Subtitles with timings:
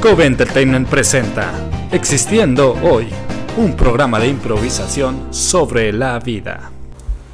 [0.00, 1.50] Cove Entertainment presenta
[1.90, 3.08] Existiendo Hoy,
[3.56, 6.70] un programa de improvisación sobre la vida.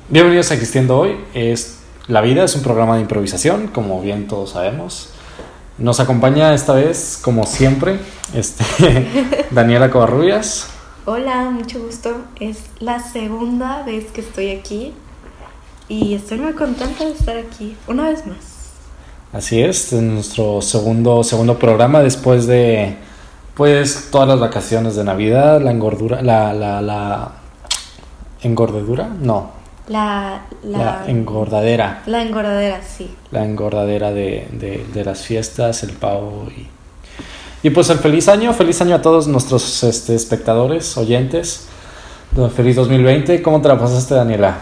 [0.09, 1.17] Bienvenidos a Existiendo Hoy.
[1.35, 5.11] Es, la vida es un programa de improvisación, como bien todos sabemos.
[5.77, 7.99] Nos acompaña esta vez, como siempre,
[8.33, 8.65] este,
[9.51, 10.69] Daniela Covarrubias.
[11.05, 12.17] Hola, mucho gusto.
[12.39, 14.95] Es la segunda vez que estoy aquí
[15.89, 18.52] y estoy muy contenta de estar aquí una vez más.
[19.33, 22.97] Así es, en nuestro segundo, segundo programa después de
[23.55, 27.33] pues todas las vacaciones de Navidad, la engordura, la, la, la
[28.43, 29.53] engordedura, no,
[29.89, 33.15] La, la, la engordadera, la engordadera, sí.
[33.31, 36.69] la engordadera de, de, de las fiestas, el pavo y,
[37.67, 41.69] y pues el feliz año, feliz año a todos nuestros este, espectadores, oyentes,
[42.55, 44.59] feliz 2020, ¿cómo te la pasaste Daniela?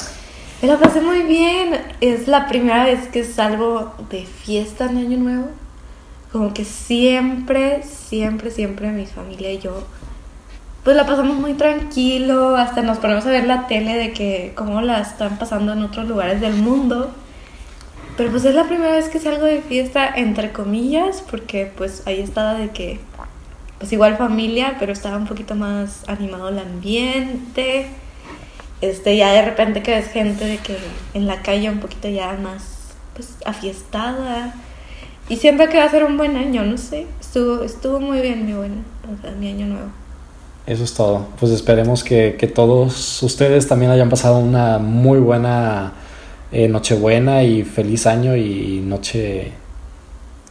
[0.63, 1.81] Me la pasé muy bien.
[2.03, 5.49] Es la primera vez que salgo de fiesta en Año Nuevo.
[6.33, 9.85] Como que siempre, siempre, siempre mi familia y yo,
[10.85, 12.57] pues la pasamos muy tranquilo.
[12.57, 16.07] Hasta nos ponemos a ver la tele de que cómo la están pasando en otros
[16.07, 17.11] lugares del mundo.
[18.19, 22.21] Pero pues es la primera vez que salgo de fiesta, entre comillas, porque pues ahí
[22.21, 23.01] estaba de que,
[23.79, 27.87] pues igual familia, pero estaba un poquito más animado el ambiente.
[28.81, 30.77] Este, ya de repente que ves gente de que
[31.15, 34.55] en la calle un poquito ya más, pues, afiestada.
[35.29, 37.07] Y siempre que va a ser un buen año, no sé.
[37.21, 39.89] Estuvo, estuvo muy bien mi buen, o sea, mi año nuevo.
[40.67, 41.27] Eso es todo.
[41.39, 45.93] Pues esperemos que, que todos ustedes también hayan pasado una muy buena
[46.53, 49.53] eh, Nochebuena y feliz año y noche.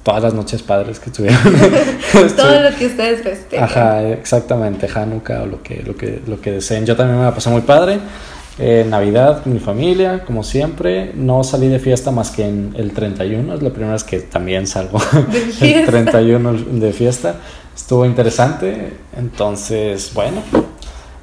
[0.04, 1.40] Todas las noches padres que tuvieron.
[2.36, 3.66] Todo lo que ustedes festejan.
[3.66, 6.86] Ajá, exactamente, Hanukkah o lo que, lo que, lo que deseen.
[6.86, 8.00] Yo también me la pasé muy padre.
[8.62, 11.14] Eh, Navidad con mi familia, como siempre.
[11.16, 14.68] No salí de fiesta más que en el 31, es la primera vez que también
[14.68, 15.00] salgo
[15.34, 15.92] el fiesta.
[15.92, 17.36] 31 de fiesta.
[17.74, 18.98] Estuvo interesante.
[19.16, 20.42] Entonces, bueno,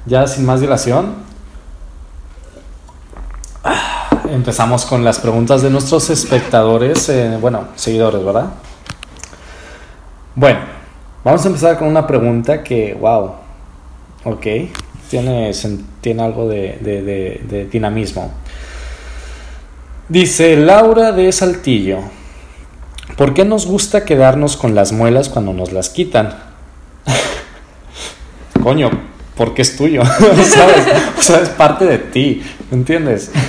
[0.07, 1.13] ya sin más dilación,
[3.63, 8.47] ah, empezamos con las preguntas de nuestros espectadores, eh, bueno, seguidores, ¿verdad?
[10.37, 10.59] Bueno,
[11.23, 13.31] vamos a empezar con una pregunta que, wow,
[14.23, 14.45] ok,
[15.09, 15.51] tiene,
[15.99, 18.31] tiene algo de, dinamismo.
[20.07, 22.01] Dice Laura de Saltillo,
[23.17, 26.35] ¿por qué nos gusta quedarnos con las muelas cuando nos las quitan?
[28.61, 28.91] Coño,
[29.35, 30.05] porque es tuyo,
[30.45, 30.85] ¿sabes?
[31.17, 33.31] O sea, es parte de ti, ¿me entiendes?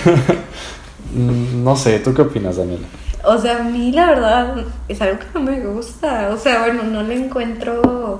[1.10, 2.86] Mm, no sé, ¿tú qué opinas, Daniela?
[3.28, 4.54] O sea, a mí la verdad
[4.88, 6.30] es algo que no me gusta.
[6.32, 8.18] O sea, bueno, no le encuentro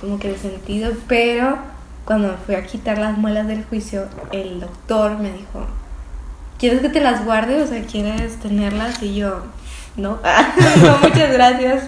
[0.00, 1.56] como que el sentido, pero
[2.04, 5.66] cuando me fui a quitar las muelas del juicio, el doctor me dijo,
[6.58, 7.62] ¿quieres que te las guarde?
[7.62, 9.02] O sea, ¿quieres tenerlas?
[9.02, 9.42] Y yo,
[9.96, 10.18] no,
[10.82, 11.84] no, muchas gracias.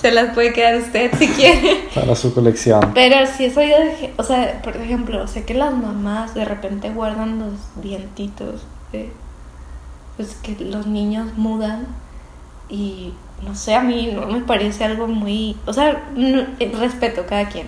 [0.00, 1.88] Se las puede quedar usted si quiere.
[1.94, 2.90] Para su colección.
[2.94, 6.44] Pero si es oído de, ge- o sea, por ejemplo, sé que las mamás de
[6.44, 8.62] repente guardan los dientitos,
[10.16, 11.86] pues que los niños mudan
[12.68, 13.12] y
[13.46, 17.48] no sé, a mí no me parece algo muy, o sea, no- eh, respeto cada
[17.48, 17.66] quien,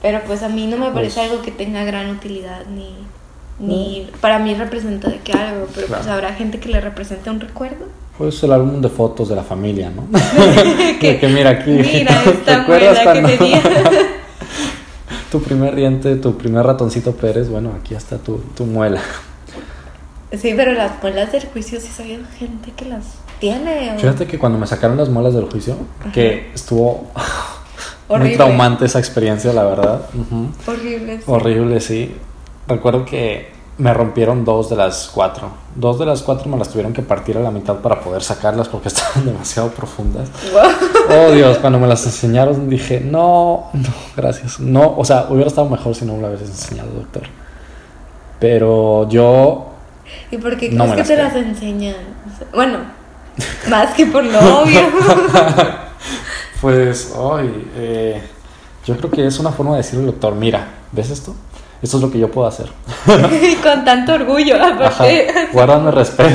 [0.00, 2.94] pero pues a mí no me parece Pues- algo que tenga gran utilidad ni,
[3.58, 7.40] ni para mí representa de que algo, pero pues habrá gente que le represente un
[7.40, 7.86] recuerdo.
[8.16, 10.06] Pues el álbum de fotos de la familia, ¿no?
[11.00, 11.70] De que mira aquí.
[11.70, 13.62] Mira ¿te esta muela que tenía.
[15.30, 19.00] tu primer diente, tu primer ratoncito Pérez, bueno, aquí está tu, tu muela.
[20.32, 23.04] Sí, pero las muelas del juicio sí sabía gente que las
[23.40, 23.96] tiene.
[23.98, 25.76] Fíjate que cuando me sacaron las muelas del juicio,
[26.12, 27.08] que estuvo
[28.08, 30.02] muy traumante esa experiencia, la verdad.
[30.14, 30.48] Ujú.
[30.70, 31.18] Horrible.
[31.18, 31.24] sí.
[31.26, 32.16] Horrible, sí.
[32.66, 35.50] Recuerdo que me rompieron dos de las cuatro.
[35.76, 38.68] Dos de las cuatro me las tuvieron que partir a la mitad para poder sacarlas
[38.68, 40.28] porque estaban demasiado profundas.
[40.52, 41.26] Wow.
[41.28, 44.58] Oh Dios, cuando me las enseñaron dije, no, no, gracias.
[44.58, 47.22] No, o sea, hubiera estado mejor si no me lo hubieras enseñado, doctor.
[48.40, 49.66] Pero yo,
[50.30, 51.24] ¿Y por qué No crees me que las te creo.
[51.26, 51.94] las enseñan?
[52.26, 52.78] O sea, bueno,
[53.68, 54.80] más que por lo obvio.
[56.60, 58.22] pues, ay, eh,
[58.84, 61.34] yo creo que es una forma de decirle al doctor, mira, ¿ves esto?
[61.80, 62.70] Esto es lo que yo puedo hacer.
[63.42, 65.28] y con tanto orgullo, Ajá, aparte.
[65.52, 66.34] guárdame respeto.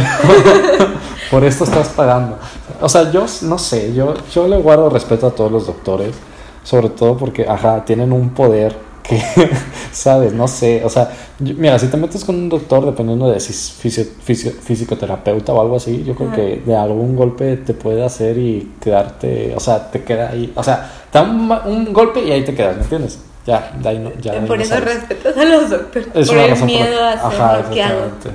[1.30, 2.38] Por esto estás pagando.
[2.80, 6.16] O sea, yo no sé, yo, yo le guardo respeto a todos los doctores,
[6.64, 9.22] sobre todo porque, ajá, tienen un poder que,
[9.92, 13.40] sabes, no sé, o sea, yo- mira, si te metes con un doctor, dependiendo de
[13.40, 17.74] si es fisio- fisio- fisioterapeuta o algo así, yo creo que de algún golpe te
[17.74, 21.94] puede hacer y quedarte, o sea, te queda ahí, o sea, te da un, un
[21.94, 23.20] golpe y ahí te quedas, ¿me entiendes?
[23.46, 26.08] Ya, de ahí no, ya de ahí por no eso respetas a los doctores.
[26.16, 28.30] Es por el razón por miedo a ser Ajá, exactamente.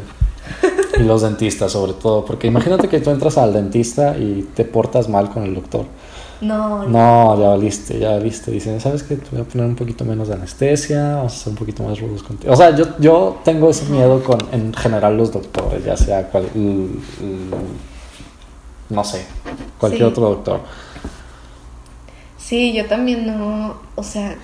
[0.98, 2.24] Y los dentistas, sobre todo.
[2.24, 5.84] Porque imagínate que tú entras al dentista y te portas mal con el doctor.
[6.40, 8.50] No, No, ya valiste, ya valiste.
[8.52, 9.16] Dicen, ¿sabes qué?
[9.16, 11.98] Te voy a poner un poquito menos de anestesia, vamos a ser un poquito más
[12.00, 12.52] rudos contigo.
[12.52, 16.44] O sea, yo, yo tengo ese miedo con, en general, los doctores, ya sea cual,
[16.54, 16.62] l-
[17.20, 17.56] l-
[18.90, 19.26] no sé,
[19.78, 20.12] cualquier Sí.
[20.12, 20.60] otro doctor.
[22.38, 24.36] Sí, yo también no, o sea,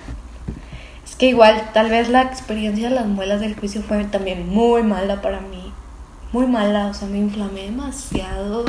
[1.05, 4.83] es que igual tal vez la experiencia de las muelas del juicio fue también muy
[4.83, 5.71] mala para mí,
[6.33, 8.65] muy mala, o sea, me inflamé demasiado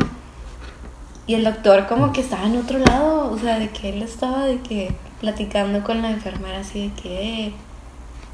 [1.26, 4.44] y el doctor como que estaba en otro lado, o sea, de que él estaba
[4.46, 7.52] de que platicando con la enfermera así de que "Eh,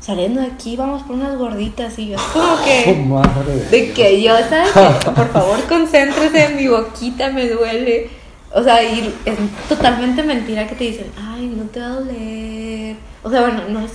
[0.01, 4.21] saliendo de aquí vamos por unas gorditas y yo como Oh, que madre de que
[4.23, 4.71] yo, ¿sabes?
[4.73, 5.11] qué?
[5.11, 8.11] Por favor, concéntrese en mi boquita, me duele.
[8.55, 9.35] O sea, y es
[9.69, 12.97] totalmente mentira que te dicen, ay, no te va a doler.
[13.23, 13.93] O sea, bueno, no es.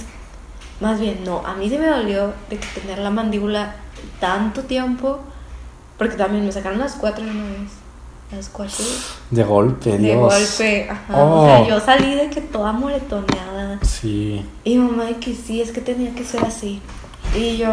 [0.79, 1.45] Más bien, no.
[1.45, 3.75] A mí sí me dolió de que tener la mandíbula
[4.19, 5.19] tanto tiempo.
[5.99, 7.71] Porque también me sacaron las cuatro de una vez.
[8.31, 8.83] Las cuatro
[9.31, 10.19] De golpe, de Dios.
[10.19, 10.87] golpe.
[10.89, 11.23] Ajá.
[11.25, 11.43] Oh.
[11.43, 13.79] O sea, yo salí de que toda moretoneada.
[13.83, 14.45] Sí.
[14.65, 16.81] Y mamá de que sí, es que tenía que ser así.
[17.35, 17.67] Y yo,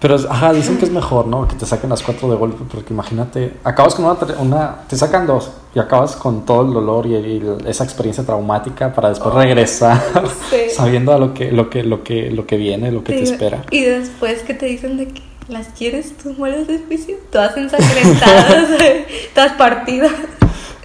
[0.00, 1.46] Pero, ajá, dicen que es mejor, ¿no?
[1.46, 5.26] Que te saquen las cuatro de golpe, porque imagínate, acabas con una, una te sacan
[5.26, 10.00] dos y acabas con todo el dolor y, y esa experiencia traumática para después regresar
[10.50, 10.70] sé.
[10.70, 13.64] sabiendo a lo que, lo que, lo que, lo que viene, lo que te espera.
[13.70, 18.68] Y después que te dicen de que las quieres, tus muelas de juicio, todas ensangrentadas,
[19.34, 20.12] todas partidas.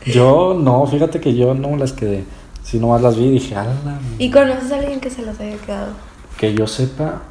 [0.06, 2.26] Yo no, fíjate que yo no las quedé,
[2.64, 3.74] si nomás las vi y dije, ala,
[4.20, 5.94] ¿Y conoces a alguien que se las haya quedado?
[6.38, 7.22] que yo sepa,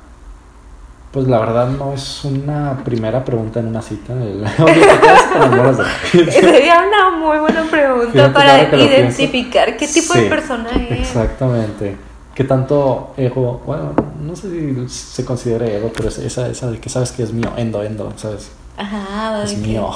[1.13, 4.15] pues la verdad no es una primera pregunta en una cita.
[6.13, 11.01] Sería una muy buena pregunta Fíjate para que identificar qué tipo Sí, de persona es.
[11.01, 11.97] Exactamente.
[12.35, 13.63] ¿Qué tanto ego?
[13.65, 17.23] Bueno, no sé si se considere ego, pero es esa, esa de que sabes que
[17.23, 18.49] es mío, endo, endo, ¿sabes?
[18.77, 19.89] Ajá, Es que- mío.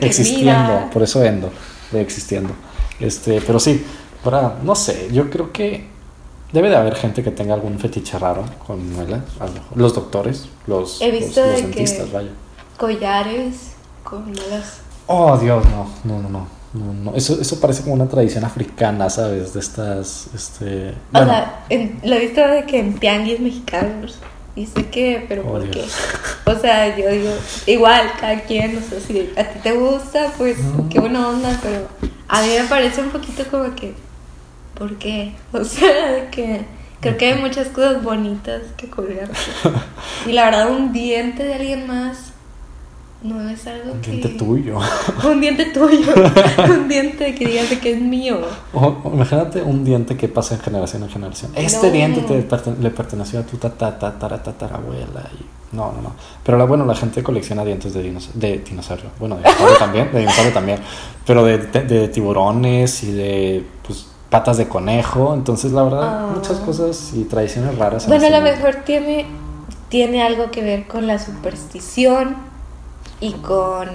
[0.00, 0.90] que existiendo, mira.
[0.92, 1.50] por eso endo,
[1.92, 2.50] de existiendo.
[2.98, 3.84] Este, pero sí,
[4.24, 5.86] para, no sé, yo creo que
[6.52, 9.76] debe de haber gente que tenga algún fetiche raro con muelas, a lo mejor.
[9.78, 12.30] los doctores, los, He los, visto los de dentistas, que- vaya.
[12.76, 14.80] Collares con muelas.
[15.06, 16.57] Oh, Dios, no, no, no, no.
[16.72, 17.14] No, no.
[17.16, 19.54] Eso, eso parece como una tradición africana, ¿sabes?
[19.54, 20.90] De estas, este...
[20.90, 24.18] O bueno, sea, en- lo he visto de que en tianguis mexicanos.
[24.54, 25.84] Y sé que, pero Oh, ¿por qué?
[26.46, 27.30] O sea, yo digo,
[27.66, 30.56] igual, cada quien, o sea, si a ti te gusta, pues
[30.90, 31.86] qué buena onda, pero
[32.26, 33.94] a mí me parece un poquito como que,
[34.76, 35.32] ¿por qué?
[35.52, 36.64] O sea, de que
[37.00, 39.32] creo que hay muchas cosas bonitas que colgarte.
[40.26, 42.27] Y la verdad, un diente de alguien más
[43.22, 44.10] no es algo un que...
[44.12, 44.78] diente tuyo.
[45.28, 46.12] Un diente tuyo.
[46.70, 48.38] un diente que digas de que es mío.
[48.72, 51.50] O- imagínate un diente que pasa en generación en generación.
[51.56, 51.92] Este No.
[51.92, 52.46] diente te
[52.80, 55.28] le perteneció a tu tata, tatara, tatarabuela.
[55.38, 55.44] Y...
[55.76, 56.12] No, no, no.
[56.44, 59.10] Pero la, bueno, la gente colecciona dientes de, dinos- de dinosaurio.
[59.18, 60.78] Bueno, de dinosaurio también, de dinosaurio también.
[61.26, 65.34] Pero de, de- de tiburones y de pues, patas de conejo.
[65.34, 66.32] Entonces, la verdad, Ah.
[66.36, 68.04] muchas cosas y tradiciones raras.
[68.04, 68.64] en Bueno, a este lo mundo.
[68.64, 69.26] mejor tiene,
[69.88, 72.36] tiene algo que ver con la superstición
[73.20, 73.88] y con...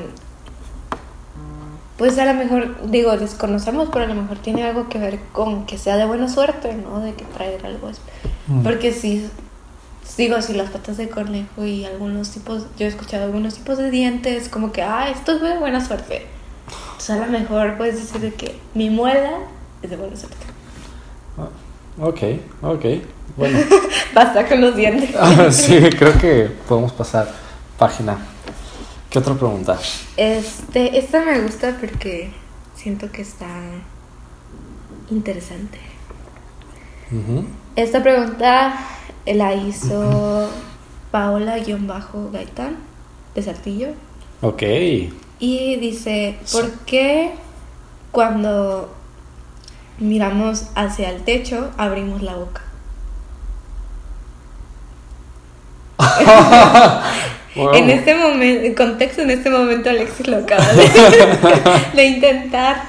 [1.98, 5.66] Pues a lo mejor, digo, desconocemos, pero a lo mejor tiene algo que ver con
[5.66, 7.00] que sea de buena suerte, ¿no?
[7.00, 7.92] De que traer algo.
[8.48, 8.64] Mm.
[8.64, 9.30] Porque si,
[10.18, 13.92] digo, si las patas de conejo y algunos tipos, yo he escuchado algunos tipos de
[13.92, 16.26] dientes, como que, ah, esto es de buena suerte.
[16.92, 19.38] Entonces a lo mejor puedes decir de que mi muela
[19.82, 20.46] es de buena suerte.
[22.02, 22.22] Ok,
[22.64, 22.86] ok.
[23.38, 23.60] Bueno.
[24.14, 25.12] Basta con los dientes.
[25.20, 27.32] Ah, sí, creo que podemos pasar
[27.78, 28.18] página.
[29.14, 29.80] ¿Qué otra pregunta?
[30.18, 32.32] Este, esta me gusta porque
[32.76, 33.46] siento que está
[35.12, 35.78] interesante.
[37.76, 38.74] Esta pregunta
[39.28, 40.50] la hizo
[41.12, 42.78] Paola-Gaitán
[43.36, 43.90] de Saltillo
[44.42, 44.64] Ok.
[45.38, 47.36] y dice, ¿por qué
[48.12, 48.96] cuando
[50.00, 52.64] miramos hacia el techo abrimos la boca?
[57.56, 57.74] Wow.
[57.76, 60.90] En este momento, en contexto, en este momento Alexis lo acaba de,
[61.96, 62.84] de intentar.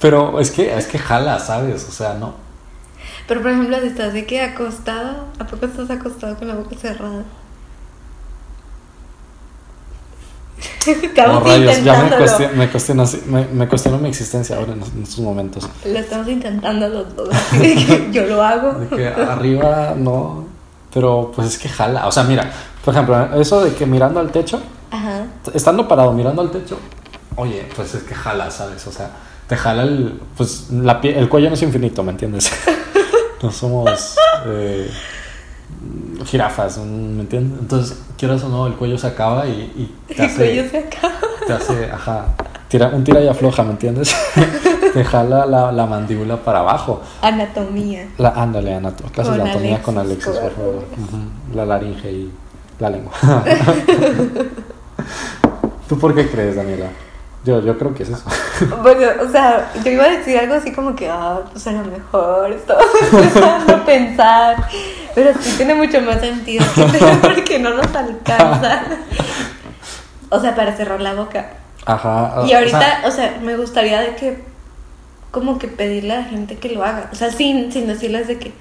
[0.00, 1.86] Pero es que, es que jala, ¿sabes?
[1.88, 2.34] O sea, no.
[3.28, 6.74] Pero por ejemplo, si estás de que acostado, ¿a poco estás acostado con la boca
[6.76, 7.22] cerrada?
[10.86, 14.82] Estamos Oh, rayos, ya me cuestiono, me, cuestiono, me, me cuestiono mi existencia ahora en,
[14.82, 15.68] en estos momentos.
[15.84, 17.28] Lo estamos intentando los dos.
[18.10, 18.72] Yo lo hago.
[18.72, 20.46] De que arriba no.
[20.92, 22.06] Pero pues es que jala.
[22.06, 22.50] O sea, mira,
[22.88, 24.58] por ejemplo, eso de que mirando al techo,
[24.90, 25.26] Ajá.
[25.52, 26.78] estando parado mirando al techo,
[27.36, 28.86] oye, pues es que jala, ¿sabes?
[28.86, 29.10] O sea,
[29.46, 30.18] te jala el.
[30.38, 32.50] Pues la pie- el cuello no es infinito, ¿me entiendes?
[33.42, 34.16] no somos.
[34.46, 34.90] eh,
[36.24, 37.60] jirafas, ¿me entiendes?
[37.60, 39.50] Entonces, quieras o no, el cuello se acaba y,
[40.08, 40.70] y te El cuello hace.
[40.70, 41.14] se acaba.
[41.46, 42.24] Te hace, ajá.
[42.68, 44.14] Tira, un tira y afloja, ¿me entiendes?
[44.94, 47.02] te jala la, la mandíbula para abajo.
[47.20, 48.08] Anatomía.
[48.16, 50.84] La, ándale, anato- clases de anatomía con Alexis, por favor.
[51.54, 52.32] La laringe y
[52.78, 53.12] la lengua.
[55.88, 56.88] ¿Tú por qué crees, Daniela?
[57.44, 58.24] Yo, yo creo que es eso.
[58.82, 61.84] Bueno, o sea, yo iba a decir algo así como que, ah, pues a lo
[61.84, 62.82] mejor estaba
[63.12, 64.68] empezando a pensar,
[65.14, 66.64] pero sí tiene mucho más sentido
[67.22, 68.82] porque no nos alcanza.
[70.28, 71.52] O sea, para cerrar la boca.
[71.86, 72.42] Ajá.
[72.46, 74.42] Y o ahorita, sea, o sea, me gustaría de que,
[75.30, 77.08] como que pedirle a la gente que lo haga.
[77.12, 78.52] O sea, sin, sin decirles de que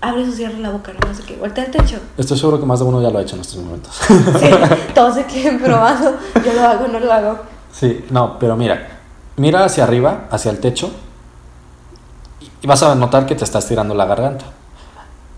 [0.00, 1.98] abre o cierra la boca, no sé qué, voltea el techo.
[2.16, 3.94] estoy seguro que más de uno ya lo ha hecho en estos momentos.
[4.06, 4.50] Sí,
[4.94, 6.16] todos se queden probando.
[6.44, 7.38] Yo lo hago, no lo hago.
[7.72, 8.98] Sí, no, pero mira,
[9.36, 10.90] mira hacia arriba, hacia el techo,
[12.62, 14.44] y vas a notar que te está estirando la garganta.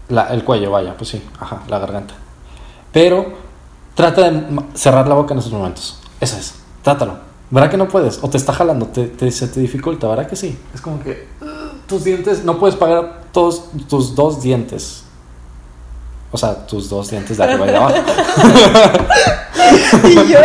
[0.09, 2.14] La- el cuello, vaya, pues sí, ajá, la garganta.
[2.92, 3.33] Pero
[3.95, 5.99] trata de cerrar la boca en esos momentos.
[6.21, 7.16] Eso es, trátalo.
[7.50, 8.19] ¿Verdad que no puedes?
[8.23, 10.59] O te está jalando, te, te- se te dificulta, ¿verdad que sí?
[10.75, 11.47] Es como que uh,
[11.87, 15.04] tus dientes, no puedes pagar todos tus dos dientes.
[16.30, 17.94] O sea, tus dos dientes de arriba y de abajo.
[20.04, 20.38] Y yo,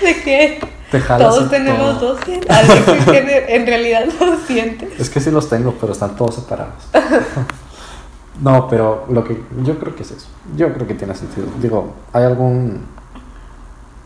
[0.00, 0.60] de
[0.90, 2.14] Te jalas todos tenemos todo.
[2.14, 2.56] dos dientes.
[3.04, 5.00] Tiene en realidad dos dientes.
[5.00, 6.74] Es que sí los tengo, pero están todos separados.
[8.40, 10.26] no, pero lo que yo creo que es eso.
[10.56, 11.46] Yo creo que tiene sentido.
[11.60, 12.84] Digo, ¿hay algún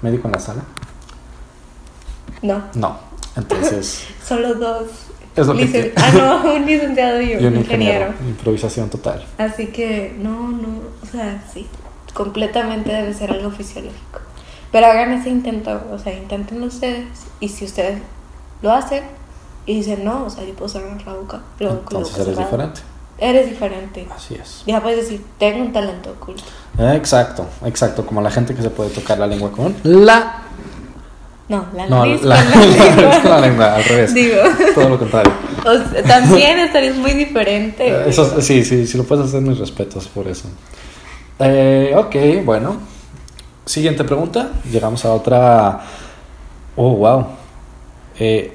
[0.02, 0.62] médico en la sala?
[2.42, 3.06] No, No.
[3.37, 4.87] Entonces, solo dos.
[5.37, 5.93] Es lo que Licen- tiene.
[5.97, 8.07] Ah, no, un licenciado y un, y un ingeniero.
[8.07, 8.14] ingeniero.
[8.28, 9.25] Improvisación total.
[9.38, 10.69] Así que, no, no,
[11.02, 11.66] o sea, sí,
[12.14, 14.21] completamente debe ser algo fisiológico.
[14.73, 17.07] Pero hagan ese intento, o sea, inténtenlo ustedes.
[17.40, 18.00] Y si ustedes
[18.62, 19.05] lo hacen
[19.66, 22.45] y dicen, no, o sea, yo puedo cerrar la boca, la Entonces boca eres cerrada",
[22.45, 22.81] diferente.
[23.19, 24.07] Eres diferente.
[24.14, 24.62] Así es.
[24.66, 26.43] Ya puedes decir, tengo un talento oculto.
[26.78, 28.05] Exacto, exacto.
[28.05, 30.43] Como la gente que se puede tocar la lengua con la.
[31.49, 33.21] No, la No, nariz la, con la lengua.
[33.23, 34.15] con la lengua, al revés.
[34.15, 34.37] Digo,
[34.75, 35.33] Todo lo contrario.
[35.65, 37.88] o sea, también estarías muy diferente.
[37.88, 40.49] Eh, Eso, sí, sí, sí lo puedes hacer, mis respetos por eso.
[41.38, 42.76] Eh, ok, bueno.
[43.65, 44.50] Siguiente pregunta.
[44.71, 45.81] Llegamos a otra.
[46.75, 47.26] Oh, wow.
[48.19, 48.53] Eh,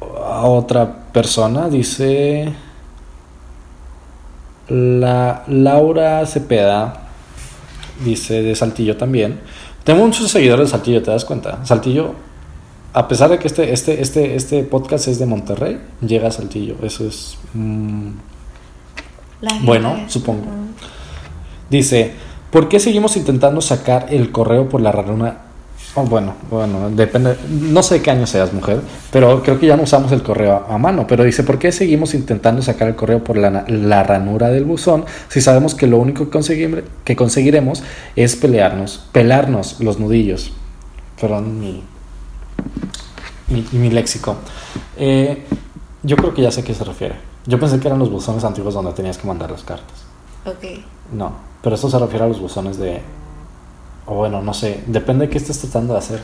[0.00, 2.52] a otra persona dice.
[4.68, 7.02] La Laura Cepeda
[8.02, 9.40] dice de Saltillo también.
[9.84, 11.64] Tengo muchos seguidores de Saltillo, ¿te das cuenta?
[11.64, 12.14] Saltillo,
[12.94, 16.76] a pesar de que este, este, este, este podcast es de Monterrey, llega a Saltillo.
[16.82, 17.36] Eso es.
[17.52, 18.08] mm,
[19.62, 20.44] Bueno, supongo.
[21.68, 22.12] Dice,
[22.50, 25.43] ¿por qué seguimos intentando sacar el correo por la ranura?
[25.96, 28.80] Oh, bueno, bueno, depende, no sé qué año seas mujer,
[29.12, 31.70] pero creo que ya no usamos el correo a, a mano, pero dice, ¿por qué
[31.70, 36.28] seguimos intentando sacar el correo por la, ranura del buzón si sabemos que lo único
[36.28, 37.84] que, conseguir- que conseguiremos
[38.16, 40.52] es pelearnos, pelarnos los nudillos?
[41.20, 41.84] Perdón mi,
[43.48, 44.34] mi, mi léxico.
[44.96, 45.44] Eh,
[46.02, 47.14] yo creo que ya sé a qué se refiere.
[47.46, 50.02] Yo pensé que eran los buzones antiguos donde tenías que mandar las cartas.
[50.44, 50.80] Ok.
[51.12, 53.00] No, pero eso se refiere a los buzones de...
[54.06, 56.22] O bueno, no sé, depende de qué estés tratando de hacer.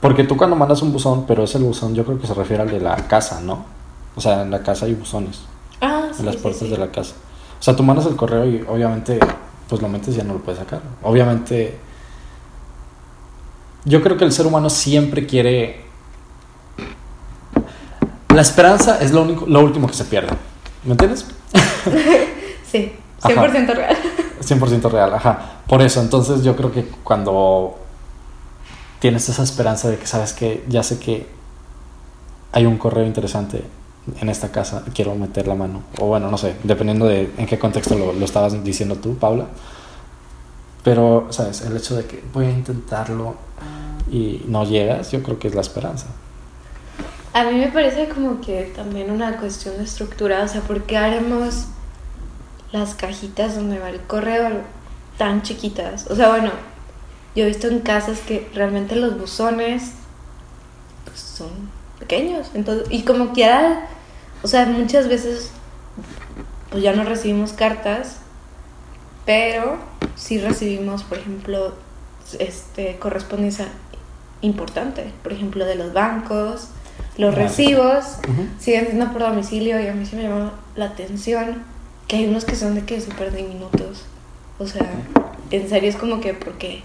[0.00, 2.62] Porque tú cuando mandas un buzón, pero es el buzón, yo creo que se refiere
[2.62, 3.64] al de la casa, ¿no?
[4.16, 5.42] O sea, en la casa hay buzones,
[5.80, 6.68] Ah, sí, en las puertas sí.
[6.68, 7.14] de la casa.
[7.58, 9.18] O sea, tú mandas el correo y obviamente,
[9.68, 10.80] pues lo metes y ya no lo puedes sacar.
[11.02, 11.78] Obviamente,
[13.84, 15.82] yo creo que el ser humano siempre quiere...
[18.34, 20.32] La esperanza es lo, único, lo último que se pierde.
[20.84, 21.26] ¿Me entiendes?
[22.70, 22.90] Sí,
[23.20, 23.34] Ajá.
[23.34, 23.96] 100% real.
[24.42, 25.62] 100% real, ajá.
[25.66, 27.78] Por eso, entonces yo creo que cuando
[28.98, 31.26] tienes esa esperanza de que sabes que ya sé que
[32.52, 33.64] hay un correo interesante
[34.20, 35.82] en esta casa, quiero meter la mano.
[36.00, 39.46] O bueno, no sé, dependiendo de en qué contexto lo, lo estabas diciendo tú, Paula.
[40.84, 41.62] Pero, ¿sabes?
[41.62, 43.36] El hecho de que voy a intentarlo
[44.10, 46.06] y no llegas, yo creo que es la esperanza.
[47.34, 50.98] A mí me parece como que también una cuestión de estructura, o sea, ¿por qué
[50.98, 51.66] haremos
[52.72, 54.62] las cajitas donde va el correo
[55.18, 56.10] tan chiquitas?
[56.10, 56.50] O sea, bueno,
[57.36, 59.92] yo he visto en casas que realmente los buzones
[61.04, 61.50] pues, son
[61.98, 63.86] pequeños, entonces, y como quiera,
[64.42, 65.50] o sea, muchas veces
[66.70, 68.16] pues ya no recibimos cartas,
[69.24, 69.78] pero
[70.16, 71.74] sí recibimos, por ejemplo,
[72.38, 73.66] este correspondencia
[74.40, 76.68] importante, por ejemplo, de los bancos,
[77.16, 78.16] los recibos.
[78.58, 81.62] Siguen siendo por domicilio y a mí sí me llama la atención
[82.12, 84.02] que hay unos que son de que súper diminutos.
[84.58, 84.86] O sea,
[85.50, 86.82] en serio es como que, ¿por qué?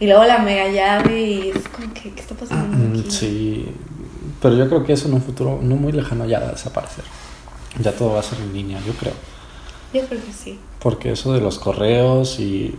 [0.00, 3.08] Y luego la mega llave y es como que, ¿qué está pasando Mm, aquí?
[3.08, 3.68] Sí,
[4.42, 7.04] pero yo creo que eso en un futuro no muy lejano ya va a desaparecer.
[7.78, 9.12] Ya todo va a ser en línea, yo creo.
[9.94, 10.58] Yo creo que sí.
[10.80, 12.74] Porque eso de los correos y...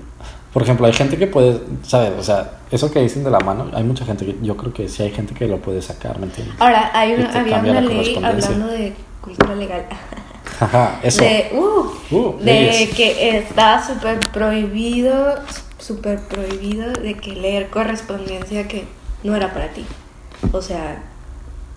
[0.51, 2.11] Por ejemplo, hay gente que puede, ¿sabes?
[2.19, 4.89] O sea, eso que dicen de la mano, hay mucha gente que, yo creo que
[4.89, 6.55] sí hay gente que lo puede sacar, ¿me entiendes?
[6.59, 9.85] Ahora, hay una, había una ley hablando de cultura legal.
[10.59, 11.21] Ajá, eso.
[11.21, 11.77] De, uh,
[12.09, 15.35] Uh, de que está súper prohibido,
[15.77, 18.85] súper prohibido de que leer correspondencia que
[19.23, 19.85] no era para ti.
[20.53, 21.03] O sea,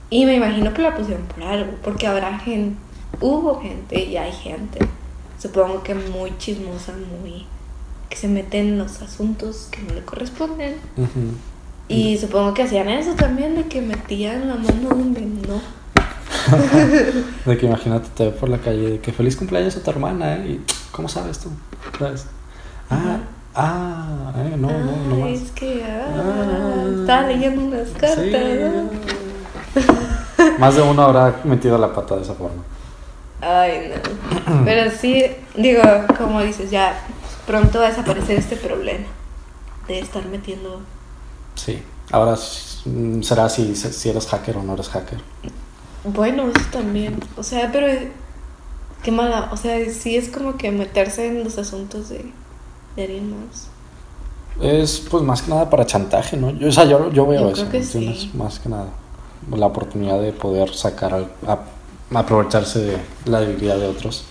[0.09, 2.77] y me imagino que la pusieron por algo, porque habrá gente,
[3.21, 4.79] hubo gente y hay gente,
[5.41, 7.47] supongo que muy chismosa, muy
[8.09, 10.77] que se mete en los asuntos que no le corresponden.
[11.89, 15.61] Y supongo que hacían eso también, de que metían la mano donde no.
[17.45, 20.37] De que imagínate, te ve por la calle, de que feliz cumpleaños a tu hermana,
[20.37, 20.47] ¿eh?
[20.49, 21.51] Y, ¿Cómo sabes tú?
[21.99, 22.27] ¿Sabes?
[22.91, 23.19] Ah,
[23.55, 25.43] ah, eh, no, no, no Ay, más.
[25.43, 26.85] es que ah, Ah.
[27.01, 28.19] estaba leyendo unas cartas.
[29.75, 29.81] Sí.
[30.59, 32.63] Más de uno habrá metido la pata de esa forma.
[33.41, 33.93] Ay,
[34.47, 34.65] no.
[34.65, 35.25] Pero sí,
[35.57, 35.83] digo,
[36.19, 36.99] como dices, ya
[37.47, 39.07] pronto va a desaparecer este problema
[39.87, 40.81] de estar metiendo.
[41.55, 41.83] Sí.
[42.11, 42.37] Ahora
[42.85, 45.19] mm, será si, si eres hacker o no eres hacker.
[46.05, 47.19] Bueno, eso también.
[47.37, 47.87] O sea, pero
[49.03, 49.49] qué mala.
[49.53, 52.31] O sea, sí es como que meterse en los asuntos de,
[52.97, 53.69] de alguien más.
[54.61, 56.51] Es pues más que nada para chantaje, ¿no?
[56.51, 57.67] Yo, o sea, yo, yo veo Yo eso.
[57.69, 58.31] creo que sí.
[58.35, 58.87] Más que nada.
[59.55, 64.25] La oportunidad de poder sacar, al- a- aprovecharse de la debilidad de otros.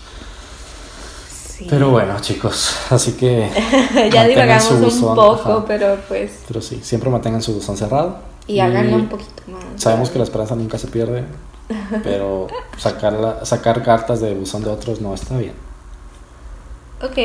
[1.28, 1.66] Sí.
[1.68, 3.50] Pero bueno, chicos, así que.
[4.12, 5.64] ya divagamos un buzón, poco, ajá.
[5.66, 6.40] pero pues.
[6.48, 8.18] Pero sí, siempre mantengan su buzón cerrado.
[8.46, 9.62] Y háganlo un poquito más.
[9.76, 11.24] Sabemos que la esperanza nunca se pierde,
[12.02, 15.54] pero sacar, sacar cartas de buzón de otros no está bien.
[17.02, 17.16] Ok,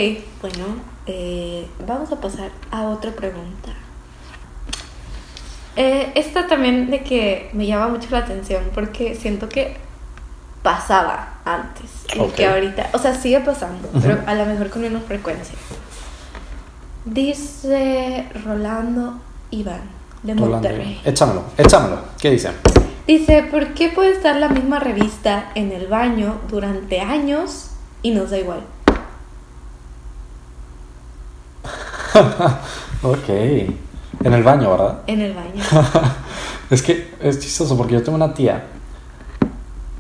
[0.41, 0.65] bueno,
[1.05, 3.71] eh, vamos a pasar a otra pregunta.
[5.75, 9.75] Eh, esta también de que me llama mucho la atención porque siento que
[10.63, 15.03] pasaba antes y que ahorita, o sea, sigue pasando, pero a lo mejor con menos
[15.03, 15.57] frecuencia.
[17.03, 19.19] Dice Rolando
[19.51, 19.81] Iván
[20.23, 21.01] de Rolando, Monterrey.
[21.03, 21.99] Échamelo, échamelo.
[22.17, 22.53] ¿Qué dicen?
[23.07, 27.69] Dice, ¿por qué puede estar la misma revista en el baño durante años
[28.01, 28.61] y nos da igual?
[33.03, 33.29] Ok.
[34.23, 34.99] En el baño, ¿verdad?
[35.07, 35.61] En el baño.
[36.71, 38.63] Es que es chistoso porque yo tengo una tía.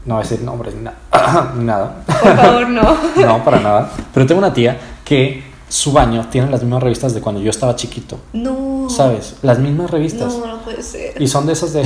[0.05, 0.95] No voy a decir nombres ni, na-
[1.55, 2.01] ni nada.
[2.07, 2.97] Por favor, no.
[3.23, 3.91] No, para nada.
[4.11, 7.75] Pero tengo una tía que su baño tiene las mismas revistas de cuando yo estaba
[7.75, 8.17] chiquito.
[8.33, 8.87] No.
[8.89, 9.35] ¿Sabes?
[9.43, 10.33] Las mismas revistas.
[10.33, 11.21] No, no puede ser.
[11.21, 11.83] Y son de esas de,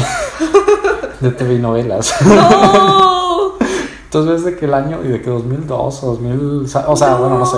[1.20, 2.14] de TV novelas.
[2.26, 3.54] ¡No!
[4.06, 7.16] Entonces ves de que el año, y de que 2002 o 2000, sa- o sea,
[7.16, 7.58] bueno, no sé,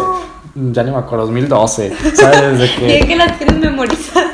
[0.55, 2.59] ya ni me acuerdo, 2012, ¿sabes?
[2.59, 4.31] De Y que, que la tienes memorizada.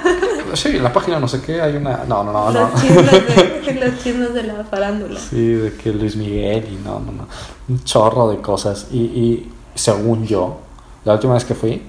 [0.53, 2.59] sí, en la página no sé qué, hay una, no, no, no, no.
[2.71, 5.19] Los chismes de, los chismes de la farándula.
[5.19, 7.27] Sí, de que Luis Miguel y no, no, no,
[7.69, 8.87] un chorro de cosas.
[8.91, 10.57] Y, y según yo,
[11.05, 11.83] la última vez que fui,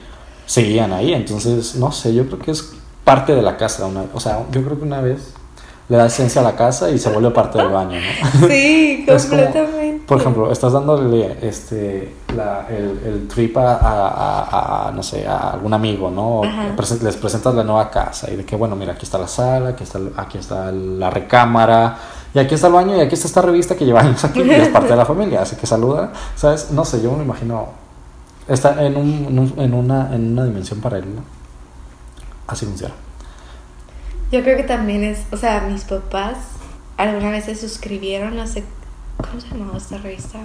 [0.44, 4.20] seguían ahí, entonces, no sé, yo creo que es parte de la casa, una, o
[4.20, 5.32] sea, yo creo que una vez
[5.88, 8.46] le da esencia a la casa y se vuelve parte del baño, ¿no?
[8.48, 10.04] Sí, Es como, completamente.
[10.06, 15.50] por ejemplo, estás dándole este, la, el, el trip a, a- a- no sé, a
[15.52, 16.42] algún amigo, ¿no?
[16.44, 16.74] Ajá.
[17.02, 19.84] Les presentas la nueva casa y de que, bueno, mira, aquí está la sala, aquí
[19.84, 21.96] está, aquí está la recámara,
[22.34, 24.50] y aquí está el baño, y aquí está esta revista que lleva años aquí, y
[24.50, 26.70] es parte de la familia, así que saluda, ¿sabes?
[26.70, 27.68] No sé, yo me lo imagino,
[28.46, 31.22] está en, un, en un- en una, en una dimensión paralela.
[32.46, 32.94] Así funciona.
[34.30, 36.36] Yo creo que también es, o sea, mis papás
[36.96, 38.64] alguna vez se suscribieron a, se-
[39.16, 40.40] ¿cómo se llamaba esta revista?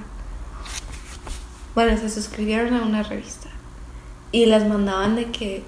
[1.76, 3.50] Bueno, se suscribieron a una revista
[4.32, 5.64] y las mandaban de que,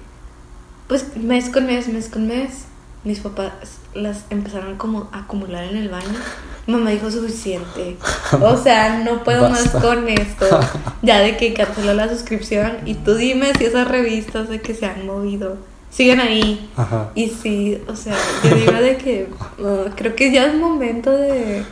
[0.88, 2.64] pues mes con mes, mes con mes,
[3.04, 3.52] mis papás
[3.94, 6.18] las empezaron como a acumular en el baño.
[6.66, 7.96] Mamá dijo suficiente.
[8.40, 10.46] O sea, no puedo más con esto.
[11.02, 14.86] Ya de que canceló la suscripción y tú dime si esas revistas de que se
[14.86, 15.56] han movido
[15.90, 16.70] siguen ahí.
[16.76, 17.10] Ajá.
[17.14, 21.64] Y sí, o sea, yo digo de que uh, creo que ya es momento de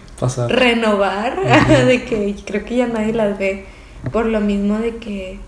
[0.49, 1.41] renovar,
[1.87, 3.67] de que creo que ya nadie las ve
[4.13, 5.41] por lo mismo de que,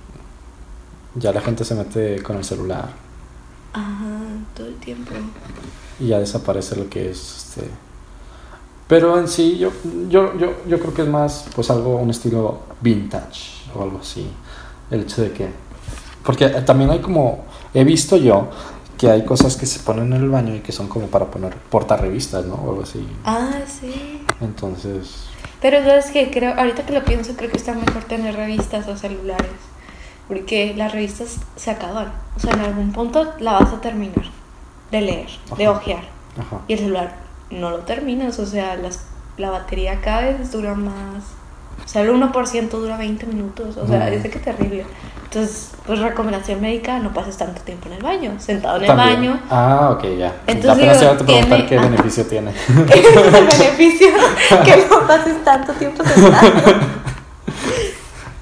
[1.15, 2.89] Ya la gente se mete con el celular.
[3.73, 4.21] ajá,
[4.55, 5.13] todo el tiempo.
[6.01, 7.71] y ya desaparece lo que es este
[8.89, 9.73] pero en sí yo
[10.09, 14.27] yo yo yo creo que es más pues algo un estilo vintage o algo así
[14.91, 15.49] el hecho de que
[16.23, 17.45] porque también hay como
[17.79, 18.49] he visto yo
[18.99, 21.55] que hay cosas que se ponen en el baño y que son como para poner
[21.57, 24.23] portarrevistas no o algo así Ah, sí.
[24.41, 25.27] entonces
[25.61, 28.97] Pero sabes que creo, ahorita que lo pienso, creo que está mejor tener revistas o
[28.97, 29.51] celulares.
[30.29, 32.13] Porque las revistas se acaban.
[32.37, 34.25] O sea, en algún punto la vas a terminar
[34.91, 35.77] de leer, de Ajá.
[35.79, 36.05] ojear.
[36.39, 37.17] ajá Y el celular
[37.51, 39.05] no lo terminas, o sea, las,
[39.37, 41.23] la batería cada vez dura más.
[41.85, 44.85] O sea, el 1% dura 20 minutos, o sea, es de que terrible.
[45.37, 49.39] Entonces, pues recomendación médica, no pases tanto tiempo en el baño, sentado en el baño.
[49.51, 50.35] Ah, ok, ya.
[50.47, 51.83] Entonces, Apenas te digo, iba a preguntar tiene- qué ah.
[51.83, 52.51] beneficio tiene.
[52.89, 54.09] Ese es el beneficio,
[54.65, 56.49] que no pases tanto tiempo sentado.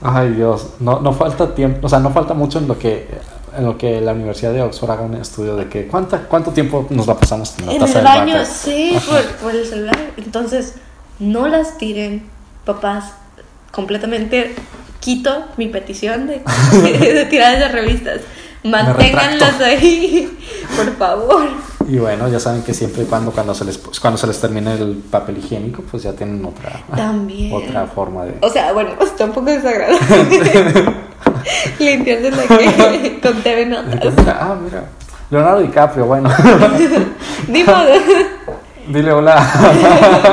[0.02, 3.08] Ay, Dios, no, no falta tiempo, o sea, no falta mucho en lo que
[3.56, 6.86] en lo que la Universidad de Oxford haga un estudio de que cuánta, cuánto tiempo
[6.90, 9.98] nos la pasamos en la En taza el baño, sí, por, por el celular.
[10.16, 10.74] Entonces,
[11.18, 12.28] no las tiren,
[12.64, 13.14] papás.
[13.72, 14.54] Completamente
[15.04, 16.42] quito mi petición de,
[16.80, 18.20] de tirar esas revistas.
[18.62, 20.38] Manténganlas ahí,
[20.76, 21.46] por favor.
[21.86, 24.72] Y bueno, ya saben que siempre y cuando cuando se les cuando se les termine
[24.72, 27.52] el papel higiénico, pues ya tienen otra También.
[27.52, 29.98] otra forma de O sea, bueno, está un poco desagradable.
[31.78, 34.14] Limpiarse la que con TV notas.
[34.26, 34.84] Ah, mira.
[35.30, 36.30] Leonardo DiCaprio, bueno.
[37.48, 37.84] Ni modo.
[38.88, 39.46] Dile hola.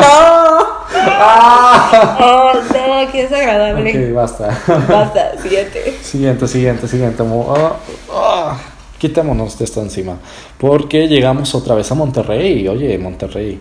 [0.01, 0.80] ¡No!
[2.23, 4.09] Oh, no, qué desagradable.
[4.09, 4.57] ok, basta.
[4.87, 5.97] Basta, siguiente.
[6.01, 7.23] Siguiente, siguiente, siguiente.
[7.23, 7.73] Ah,
[8.11, 8.57] ah,
[8.97, 10.17] Quitémonos de esto encima.
[10.57, 12.67] Porque llegamos otra vez a Monterrey.
[12.67, 13.59] Oye, Monterrey.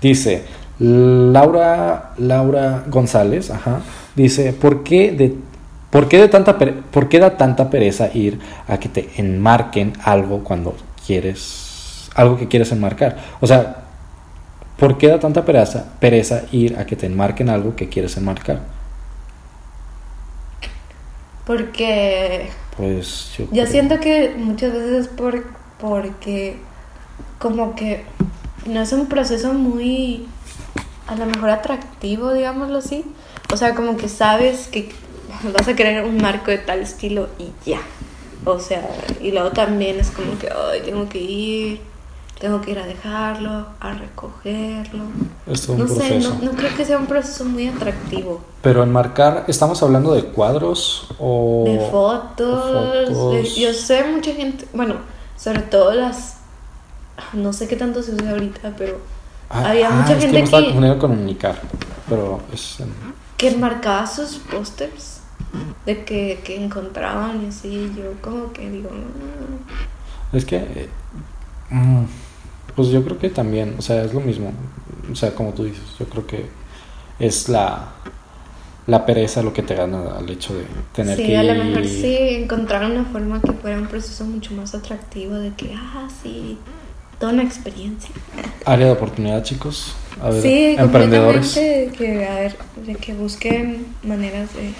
[0.00, 0.44] Dice
[0.78, 3.80] Laura, Laura González, ajá.
[4.16, 5.34] Dice, ¿por qué de,
[5.90, 10.42] por qué de tanta por qué da tanta pereza ir a que te enmarquen algo
[10.42, 10.74] cuando
[11.06, 13.16] quieres algo que quieres enmarcar?
[13.40, 13.81] O sea,
[14.78, 18.60] ¿por qué da tanta pereza, pereza ir a que te enmarquen algo que quieres enmarcar?
[21.46, 25.44] Porque Pues yo yo creo- siento que muchas veces es por,
[25.80, 26.56] porque
[27.38, 28.04] como que
[28.66, 30.26] no es un proceso muy
[31.08, 33.04] a lo mejor atractivo, digámoslo así.
[33.52, 34.92] O sea, como que sabes que
[35.58, 37.80] vas a querer un marco de tal estilo y ya.
[38.44, 38.88] O sea,
[39.20, 41.80] y luego también es como que, ay, tengo que ir,
[42.42, 45.04] tengo que ir a dejarlo, a recogerlo.
[45.46, 48.40] Es un No sé, no, no creo que sea un proceso muy atractivo.
[48.62, 54.96] Pero enmarcar, ¿estamos hablando de cuadros o De fotos, de- yo sé mucha gente, bueno,
[55.36, 56.38] sobre todo las,
[57.32, 58.98] no sé qué tanto se usa ahorita, pero
[59.48, 61.60] Ah, había ah, mucha es gente que me estaba que- comunicar,
[62.08, 62.78] pero es
[63.36, 65.20] que enmarcaba sus pósters
[65.86, 70.36] de que, que encontraban y así, yo como que digo, "Mm".
[70.36, 70.88] es que eh,
[71.70, 72.04] mm,
[72.74, 74.52] pues yo creo que también, o sea, es lo mismo,
[75.10, 76.46] o sea, como tú dices, yo creo que
[77.18, 77.92] es la
[78.86, 81.86] la pereza lo que te gana al hecho de tener sí, que a lo mejor
[81.86, 86.58] sí, encontrar una forma que fuera un proceso mucho más atractivo de que, ah, sí,
[87.20, 88.10] toda una experiencia.
[88.64, 89.94] área de oportunidad, chicos.
[90.20, 91.54] A ver, Sí, emprendedores.
[91.54, 94.72] que, a ver, de que busquen maneras de,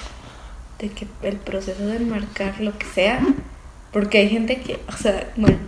[0.84, 3.20] de que el proceso de enmarcar lo que sea,
[3.92, 5.58] porque hay gente que, o sea, bueno,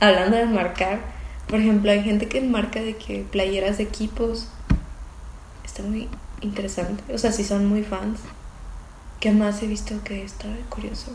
[0.00, 1.00] hablando de enmarcar,
[1.50, 4.46] por ejemplo, hay gente que enmarca de que playeras de equipos,
[5.64, 6.08] está muy
[6.40, 8.20] interesante, o sea, si son muy fans,
[9.18, 11.12] ¿qué más he visto que está curioso?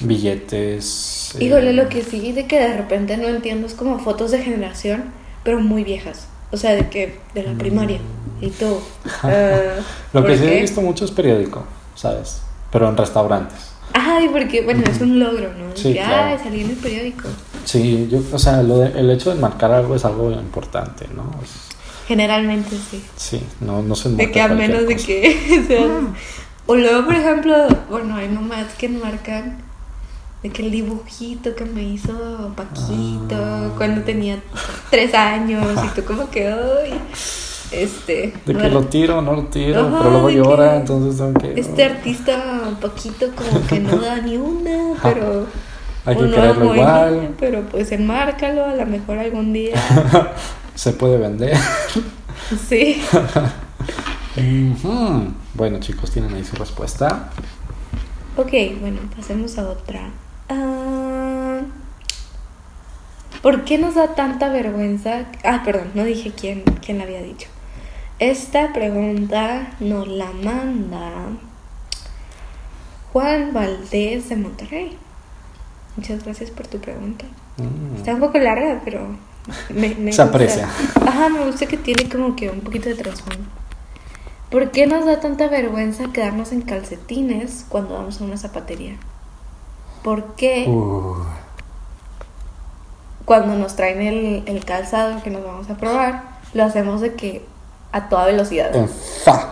[0.00, 1.34] Billetes.
[1.38, 4.42] eh, Híjole, lo que sí, de que de repente no entiendo es como fotos de
[4.42, 5.04] generación,
[5.44, 6.26] pero muy viejas.
[6.50, 7.98] O sea, de que de la primaria.
[8.40, 8.78] Y tú.
[9.28, 9.76] eh,
[10.12, 12.42] Lo que ¿por sí he visto mucho es periódico, ¿sabes?
[12.72, 13.72] Pero en restaurantes.
[13.92, 15.76] Ay, porque, bueno, es un logro, ¿no?
[15.76, 16.32] Sí, que, claro.
[16.32, 17.28] ay, salí en el periódico.
[17.64, 21.22] Sí, yo, o sea, lo de- el hecho de marcar algo es algo importante, ¿no?
[21.42, 21.74] Es-
[22.06, 23.02] Generalmente sí.
[23.16, 25.88] sí, no, no se De que a menos de que seas-
[26.66, 27.54] O luego, por ejemplo,
[27.90, 29.58] bueno, hay mamás que enmarcan
[30.42, 33.70] de que el dibujito que me hizo Paquito Ah.
[33.76, 34.38] cuando tenía
[34.90, 37.00] tres años y tú como que, ay,
[37.70, 38.34] este...
[38.46, 41.58] De que bueno, lo tiro, no lo tiro, Ajá, pero luego llora, entonces tengo que...
[41.58, 45.46] Este artista Paquito como que no da ni una, pero...
[46.06, 49.74] Hay que muy igual, bien, Pero pues enmárcalo, a lo mejor algún día.
[50.74, 51.56] se puede vender.
[52.68, 53.02] Sí.
[55.54, 57.30] Bueno, chicos, tienen ahí su respuesta.
[58.36, 60.10] Ok, bueno, pasemos a otra.
[60.48, 61.60] Ah,
[63.40, 65.26] ¿Por qué nos da tanta vergüenza?
[65.44, 67.48] Ah, perdón, no dije quién, quién la había dicho.
[68.18, 71.12] Esta pregunta nos la manda
[73.12, 74.98] Juan Valdés de Monterrey.
[75.96, 77.24] Muchas gracias por tu pregunta.
[77.56, 77.96] Mm.
[77.96, 79.00] Está un poco larga, pero
[79.68, 80.24] me, me Se gusta.
[80.24, 80.68] aprecia.
[81.06, 83.44] Ajá, me gusta que tiene como que un poquito de trasfondo.
[84.50, 88.96] ¿Por qué nos da tanta vergüenza quedarnos en calcetines cuando vamos a una zapatería?
[90.02, 91.16] ¿Por qué Uh,
[93.24, 97.44] cuando nos traen el, el calzado que nos vamos a probar, lo hacemos de que
[97.90, 98.74] a toda velocidad?
[98.76, 99.48] en fa.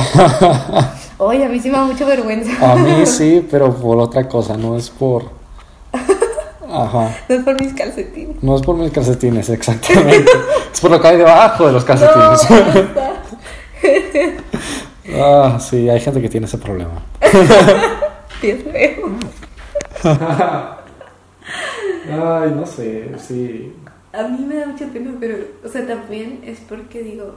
[1.18, 2.72] Oye, a mí sí me da mucha vergüenza.
[2.72, 5.24] A mí sí, pero por otra cosa, no es por...
[6.72, 7.16] Ajá.
[7.28, 8.42] No es por mis calcetines.
[8.42, 10.30] No es por mis calcetines, exactamente.
[10.72, 12.46] es por lo que hay debajo de los calcetines.
[15.20, 17.02] ah, sí, hay gente que tiene ese problema.
[18.40, 19.10] pies feos.
[22.12, 23.74] Ay, no sé, sí.
[24.12, 27.34] A mí me da mucha pena, pero, o sea, también es porque digo,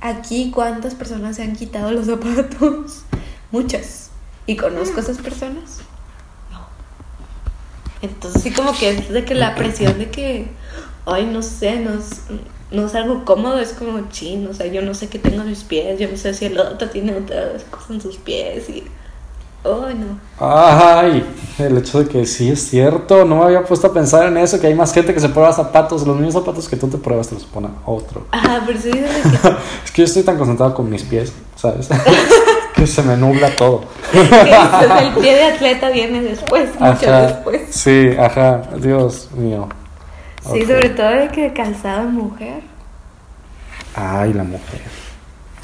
[0.00, 3.02] aquí cuántas personas se han quitado los zapatos.
[3.50, 4.10] Muchas.
[4.46, 5.80] Y conozco a esas personas.
[6.50, 6.60] No.
[8.02, 10.48] Entonces sí como que es de que la presión de que,
[11.06, 12.22] ay, no sé, no es,
[12.70, 15.50] no es algo cómodo, es como chin, o sea, yo no sé qué tengo en
[15.50, 18.84] mis pies, yo no sé si el otro tiene otras cosas en sus pies y...
[19.62, 20.18] Ay, no.
[20.38, 21.24] Ay,
[21.58, 24.58] el hecho de que sí es cierto, no me había puesto a pensar en eso,
[24.58, 27.28] que hay más gente que se prueba zapatos, los mismos zapatos que tú te pruebas
[27.28, 28.26] te los pone otro.
[28.30, 28.98] Ajá, pero sí, que,
[29.84, 31.88] Es que yo estoy tan concentrado con mis pies, ¿sabes?
[32.74, 33.82] que se me nubla todo.
[34.14, 37.62] el pie de atleta viene después, mucho después.
[37.70, 39.68] Sí, ajá, Dios mío.
[40.50, 42.62] Sí, sobre todo de que calzado en mujer.
[43.94, 44.80] Ay, la mujer,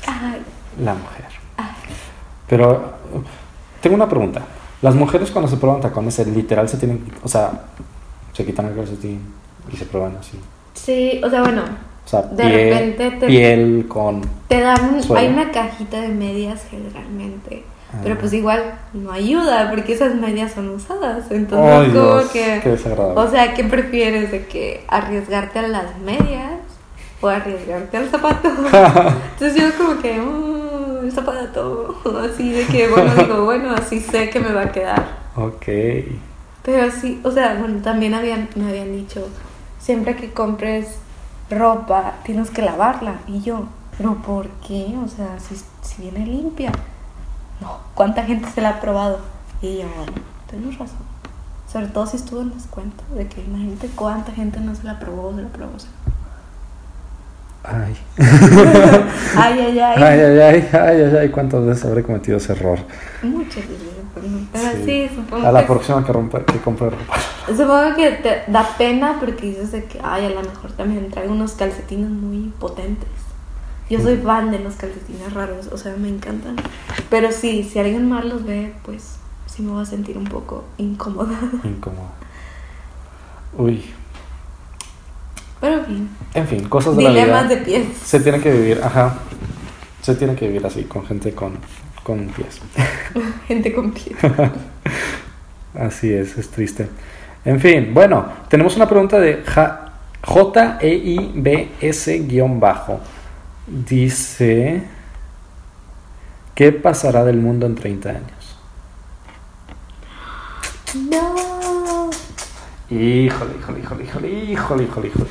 [0.06, 0.42] Ay,
[0.84, 1.24] la mujer.
[1.56, 1.66] ay.
[2.48, 2.92] Pero
[3.86, 4.42] tengo una pregunta.
[4.82, 7.50] Las mujeres cuando se prueban tacones, eh, literal se tienen, o sea,
[8.32, 9.20] se quitan el calcetín
[9.72, 10.38] y se prueban así.
[10.74, 11.62] Sí, o sea, bueno,
[12.04, 14.20] O sea, De piel, repente te- piel con...
[14.48, 15.20] te dan, Suelo.
[15.20, 17.98] hay una cajita de medias generalmente, Ah.
[18.02, 22.60] pero pues igual no ayuda porque esas medias son usadas, entonces Ay, como Dios, que,
[22.62, 23.20] qué desagradable.
[23.20, 26.52] o sea, ¿qué prefieres de que arriesgarte a las medias
[27.20, 28.48] o arriesgarte al zapato?
[29.32, 30.65] Entonces yo como que, "Mm,
[31.06, 35.04] el zapato, así de que, bueno, digo, bueno, así sé que me va a quedar.
[35.36, 35.66] ok.
[36.62, 39.28] Pero sí, o sea, bueno, también habían, me habían dicho,
[39.78, 40.98] siempre que compres
[41.50, 43.20] ropa tienes que lavarla.
[43.26, 43.66] Y yo,
[43.96, 44.96] ¿pero por qué?
[45.04, 46.72] O sea, si, si viene limpia.
[47.60, 49.20] No, ¿cuánta gente se la ha probado?
[49.62, 50.12] Y yo, bueno,
[50.50, 50.98] tienes razón.
[51.70, 55.34] Sobre todo si estuvo en descuento, de que imagínate cuánta gente no se la probó,
[55.34, 55.78] se la probó.
[55.78, 55.95] se la
[57.68, 57.96] Ay.
[59.36, 60.02] Ay, ay, ay.
[60.02, 62.78] Ay, ay, ay, ay, ay, ay, cuántas veces habré cometido ese error.
[63.22, 63.88] Muchas veces,
[64.52, 64.84] pero Sí.
[64.84, 67.16] sí, supongo A la que próxima que, rompa, que compre ropa.
[67.48, 71.32] Supongo que te da pena porque dices de que, ay, a lo mejor también traigo
[71.32, 73.08] unos calcetines muy potentes.
[73.90, 76.56] Yo soy fan de los calcetines raros, o sea, me encantan.
[77.10, 80.64] Pero sí, si alguien más los ve, pues sí me voy a sentir un poco
[80.78, 81.36] incómoda.
[81.64, 82.10] Incómodo.
[83.58, 83.84] Uy.
[85.66, 85.82] Pero
[86.34, 87.42] En fin, cosas de la vida.
[87.44, 87.86] de pies.
[88.04, 89.18] Se tiene que vivir, ajá.
[90.02, 91.58] Se tiene que vivir así, con gente con,
[92.02, 92.60] con pies.
[93.48, 94.16] Gente con pies.
[95.74, 96.88] Así es, es triste.
[97.44, 99.42] En fin, bueno, tenemos una pregunta de
[100.22, 103.00] J-E-I-B-S-bajo.
[103.66, 104.82] Dice,
[106.54, 108.56] ¿qué pasará del mundo en 30 años?
[111.10, 111.25] No.
[112.88, 115.30] Híjole, híjole, híjole, híjole, híjole, híjole, híjole.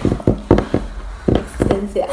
[1.39, 2.10] Existencial.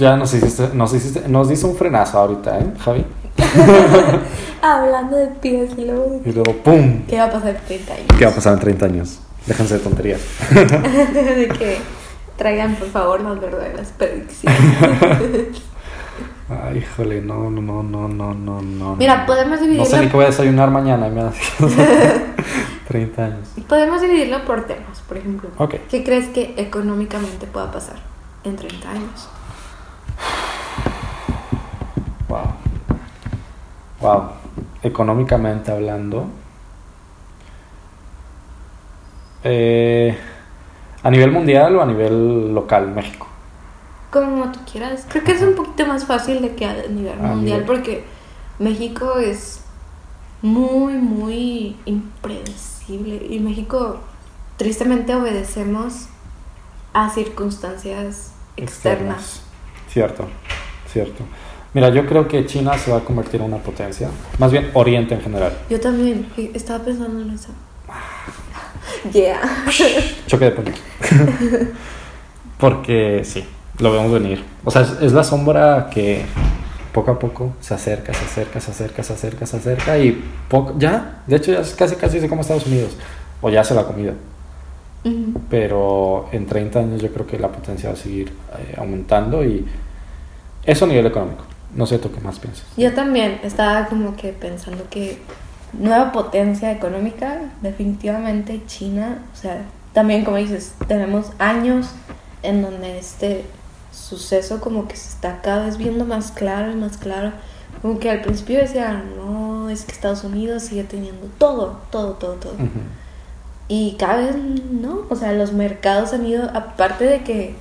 [0.00, 3.06] Ya nos hiciste, nos hiciste, nos dice un frenazo ahorita, ¿eh, Javi?
[4.62, 7.02] Hablando de pies y luego Y luego, ¡pum!
[7.06, 8.06] ¿Qué va a pasar en 30 años?
[8.18, 9.20] ¿Qué va a pasar en 30 años?
[9.46, 10.20] Déjense de tonterías.
[10.50, 11.78] de que
[12.36, 15.62] traigan, por favor, las verdaderas predicciones.
[16.48, 18.96] Ay, híjole, no, no, no, no, no, no, no.
[18.96, 19.26] Mira, no.
[19.26, 21.32] podemos No dividirlo sé ni qué voy a desayunar mañana me da
[22.88, 23.48] 30 años.
[23.68, 25.48] Podemos dividirlo por temas, por ejemplo.
[25.58, 25.76] Ok.
[25.88, 27.96] ¿Qué crees que económicamente pueda pasar
[28.44, 29.28] en 30 años?
[32.28, 32.40] Wow.
[34.00, 34.22] Wow.
[34.82, 36.26] Económicamente hablando.
[39.44, 40.16] eh,
[41.04, 43.26] ¿A nivel mundial o a nivel local, México?
[44.12, 45.06] Como tú quieras.
[45.08, 48.04] Creo que es un poquito más fácil de que a nivel mundial porque
[48.58, 49.62] México es
[50.42, 53.26] muy, muy impredecible.
[53.30, 54.00] Y México,
[54.58, 56.08] tristemente, obedecemos
[56.92, 59.40] a circunstancias externas.
[59.88, 60.28] Cierto,
[60.92, 61.24] cierto.
[61.72, 64.10] Mira, yo creo que China se va a convertir en una potencia.
[64.38, 65.56] Más bien Oriente en general.
[65.70, 67.48] Yo también estaba pensando en eso.
[69.12, 69.40] Yeah.
[70.26, 70.80] Choque de puntos.
[72.58, 73.44] Porque sí,
[73.82, 74.44] lo vemos venir.
[74.64, 76.24] O sea, es, es la sombra que
[76.92, 80.74] poco a poco se acerca, se acerca, se acerca, se acerca, se acerca y poco,
[80.78, 82.96] ya, de hecho ya es casi casi se como Estados Unidos.
[83.40, 84.14] O ya se la ha comido.
[85.04, 85.40] Ujú.
[85.50, 89.66] Pero en 30 años yo creo que la potencia va a seguir eh, aumentando y
[90.64, 91.44] eso a nivel económico.
[91.74, 92.66] No sé tú qué más piensas.
[92.76, 95.18] Yo también estaba como que pensando que
[95.72, 101.88] nueva potencia económica, definitivamente China, o sea, también como dices, tenemos años
[102.44, 103.44] en donde este
[103.92, 107.32] suceso como que se está cada vez viendo más claro y más claro.
[107.80, 112.34] Como que al principio decían, no, es que Estados Unidos sigue teniendo todo, todo, todo,
[112.34, 112.54] todo.
[113.68, 117.54] Y cada vez no, o sea, los mercados han ido, aparte de que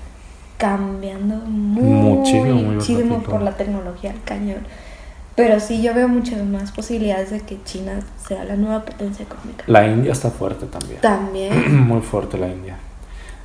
[0.57, 4.59] cambiando muy, Muchísimo, muy muchísimo por la tecnología, cañón.
[5.35, 9.63] Pero sí yo veo muchas más posibilidades de que China sea la nueva potencia económica.
[9.67, 11.01] La India está fuerte también.
[11.01, 11.87] También.
[11.87, 12.77] Muy fuerte la India.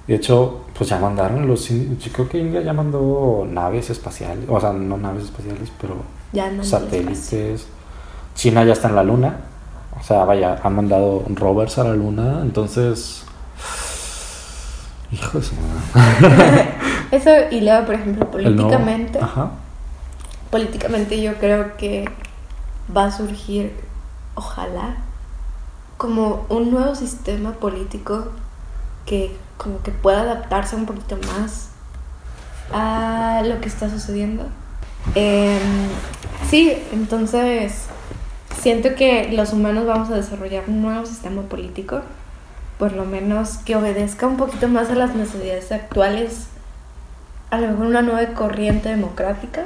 [0.07, 1.69] De hecho, pues ya mandaron los...
[1.69, 4.45] Yo creo que India ya mandó naves espaciales.
[4.49, 5.97] O sea, no naves espaciales, pero
[6.33, 6.63] Ya no.
[6.63, 7.67] satélites.
[8.35, 9.37] China ya está en la luna.
[9.99, 12.41] O sea, vaya, han mandado rovers a la luna.
[12.43, 13.25] Entonces...
[15.11, 16.69] Hijo de su madre.
[17.11, 19.19] Eso, y luego, por ejemplo, políticamente.
[19.21, 19.51] Ajá.
[20.51, 22.09] políticamente yo creo que
[22.95, 23.73] va a surgir,
[24.35, 24.97] ojalá,
[25.97, 28.29] como un nuevo sistema político
[29.07, 31.71] que como que pueda adaptarse un poquito más
[32.73, 34.45] a lo que está sucediendo.
[35.15, 35.61] Em,
[36.51, 37.85] sí, entonces
[38.61, 42.03] siento que los humanos vamos a desarrollar un nuevo sistema político,
[42.79, 46.49] por lo menos que obedezca un poquito más a las necesidades actuales,
[47.51, 49.65] a lo mejor una nueva corriente democrática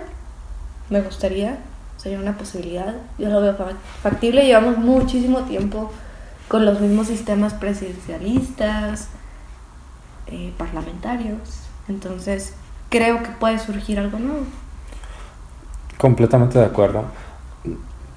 [0.90, 1.58] me gustaría,
[1.96, 2.94] sería una posibilidad.
[3.18, 3.72] Yo lo veo fa-
[4.02, 4.44] factible.
[4.44, 5.90] Llevamos muchísimo tiempo
[6.48, 9.08] con los mismos sistemas presidencialistas,
[10.26, 11.38] eh, parlamentarios.
[11.88, 12.54] Entonces,
[12.88, 14.44] creo que puede surgir algo nuevo.
[15.98, 17.04] Completamente de acuerdo.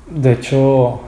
[0.09, 1.01] De hecho,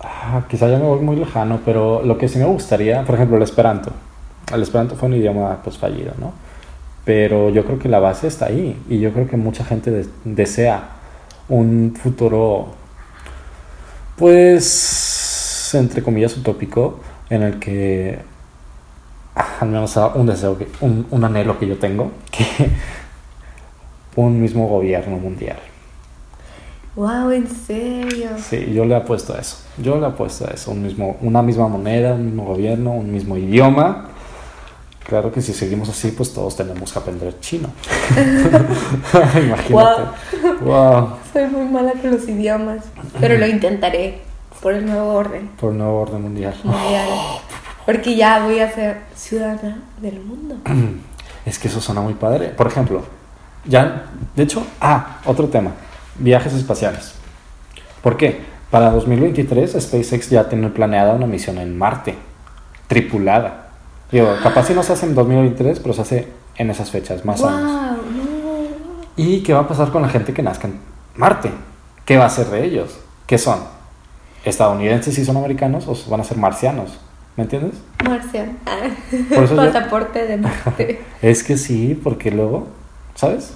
[0.00, 3.36] ah, quizá ya me voy muy lejano, pero lo que sí me gustaría, por ejemplo,
[3.36, 3.92] el esperanto.
[4.52, 6.32] El esperanto fue un idioma pues fallido, ¿no?
[7.04, 10.08] Pero yo creo que la base está ahí y yo creo que mucha gente de-
[10.24, 10.88] desea
[11.48, 12.68] un futuro,
[14.16, 18.18] pues, entre comillas, utópico, en el que,
[19.60, 22.46] al menos un deseo, que, un, un anhelo que yo tengo, que
[24.16, 25.58] un mismo gobierno mundial.
[26.94, 27.30] ¡Wow!
[27.30, 28.30] ¿En serio?
[28.38, 29.58] Sí, yo le apuesto a eso.
[29.76, 30.70] Yo le apuesto a eso.
[30.70, 34.06] Un mismo, una misma moneda, un mismo gobierno, un mismo idioma.
[35.06, 37.68] Claro que si seguimos así, pues todos tenemos que aprender chino.
[39.12, 39.74] Imagínate.
[40.62, 41.08] Wow.
[41.32, 42.84] Soy muy mala con los idiomas,
[43.20, 44.20] pero lo intentaré
[44.62, 46.54] por el nuevo orden Por un nuevo orden mundial.
[46.64, 47.08] mundial.
[47.86, 50.56] Porque ya voy a ser ciudadana del mundo.
[51.46, 52.48] Es que eso suena muy padre.
[52.48, 53.04] Por ejemplo,
[53.64, 55.70] ya, de hecho, ah, otro tema.
[56.18, 57.14] Viajes espaciales.
[58.02, 58.40] ¿Por qué?
[58.68, 62.16] Para 2023 SpaceX ya tiene planeada una misión en Marte,
[62.88, 63.68] tripulada.
[64.10, 67.40] Digo, capaz si no se hace en 2023, pero se hace en esas fechas, más
[67.40, 67.48] ¡Wow!
[67.48, 67.68] años.
[67.68, 67.94] No.
[69.16, 70.80] ¿Y qué va a pasar con la gente que nazca en
[71.14, 71.52] Marte?
[72.04, 72.98] ¿Qué va a ser de ellos?
[73.26, 73.60] ¿Qué son?
[74.44, 76.98] ¿Estadounidenses y son americanos o van a ser marcianos?
[77.36, 77.74] ¿Me entiendes?
[78.04, 78.56] Marcian.
[79.34, 81.00] Por eso yo- Pasaporte de Marte.
[81.22, 82.68] Es que sí, porque luego,
[83.14, 83.52] ¿sabes?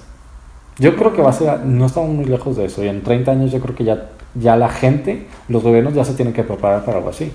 [0.77, 3.31] Yo creo que va a ser, no estamos muy lejos de eso, y en 30
[3.31, 6.85] años yo creo que ya, ya la gente, los gobiernos ya se tienen que preparar
[6.85, 7.31] para algo así.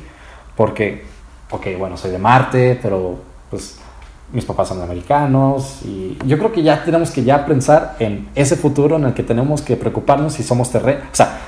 [0.56, 1.04] Porque,
[1.50, 3.16] ok, bueno, soy de Marte, pero
[3.50, 3.78] pues
[4.32, 8.56] mis papás son americanos, y yo creo que ya tenemos que ya pensar en ese
[8.56, 11.38] futuro en el que tenemos que preocuparnos si somos terre o sea,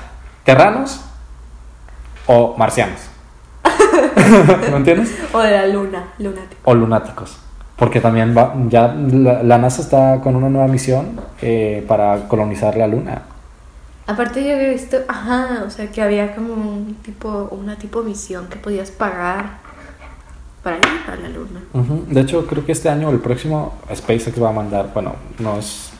[0.45, 1.01] terranos
[2.27, 2.99] o marcianos.
[4.71, 5.15] ¿Me entiendes?
[5.33, 6.61] O de la luna, lunático.
[6.63, 7.37] o lunáticos.
[7.75, 12.75] Porque también va, ya la, la NASA está con una nueva misión eh, para colonizar
[12.75, 13.21] la Luna.
[14.05, 18.47] Aparte yo había visto, ajá, o sea que había como un tipo, una tipo misión
[18.47, 19.59] que podías pagar
[20.63, 21.61] para ir a la luna.
[22.09, 25.91] De hecho, creo que este año el próximo SpaceX va a mandar, bueno, no es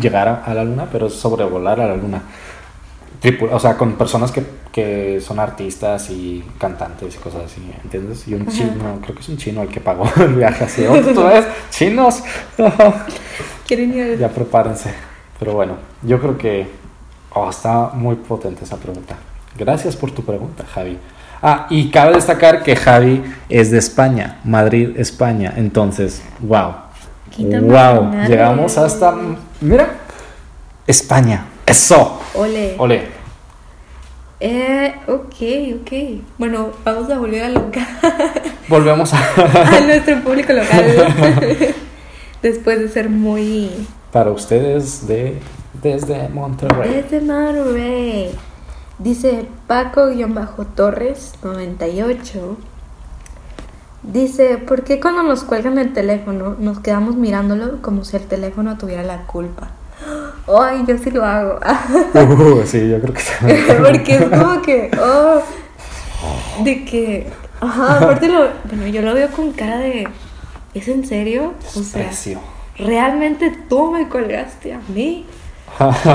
[0.00, 2.22] llegar a, a la Luna, pero es sobrevolar a la Luna.
[3.22, 4.44] Tripu- o sea, con personas que,
[4.74, 8.26] que son artistas y cantantes y cosas así, ¿entiendes?
[8.26, 8.50] Y un Ajá.
[8.50, 10.84] chino, creo que es un chino el que pagó el viaje así.
[10.84, 11.46] ¿Otra vez?
[11.70, 12.24] ¿Chinos?
[13.68, 14.18] ¿Quieren ir?
[14.18, 14.92] Ya prepárense.
[15.38, 16.66] Pero bueno, yo creo que
[17.34, 19.14] oh, está muy potente esa pregunta.
[19.56, 20.98] Gracias por tu pregunta, Javi.
[21.40, 25.54] Ah, y cabe destacar que Javi es de España, Madrid, España.
[25.56, 26.72] Entonces, wow.
[27.30, 29.14] Quita Wow, llegamos hasta.
[29.60, 29.88] Mira,
[30.84, 31.46] España.
[31.64, 32.20] Eso.
[32.34, 32.74] Ole.
[32.76, 33.13] Ole.
[34.40, 36.22] Eh, ok, ok.
[36.38, 37.86] Bueno, vamos a volver a local.
[38.68, 39.18] Volvemos a.
[39.76, 40.84] a nuestro público local.
[42.42, 43.70] Después de ser muy...
[44.12, 45.40] Para ustedes de
[45.82, 47.02] desde Monterrey.
[47.02, 48.30] Desde Monterrey.
[48.98, 52.56] Dice Paco-Torres 98.
[54.02, 58.76] Dice, ¿por qué cuando nos cuelgan el teléfono nos quedamos mirándolo como si el teléfono
[58.76, 59.70] tuviera la culpa?
[60.46, 61.58] Ay, yo sí lo hago.
[62.14, 63.64] Uh, sí, yo creo que también.
[63.82, 65.42] Porque es como que, oh,
[66.62, 67.26] de que,
[67.60, 70.06] ajá, aparte lo, bueno, yo lo veo con cara de,
[70.74, 71.54] ¿es en serio?
[71.74, 72.10] O sea,
[72.78, 75.26] realmente tú me colgaste a mí.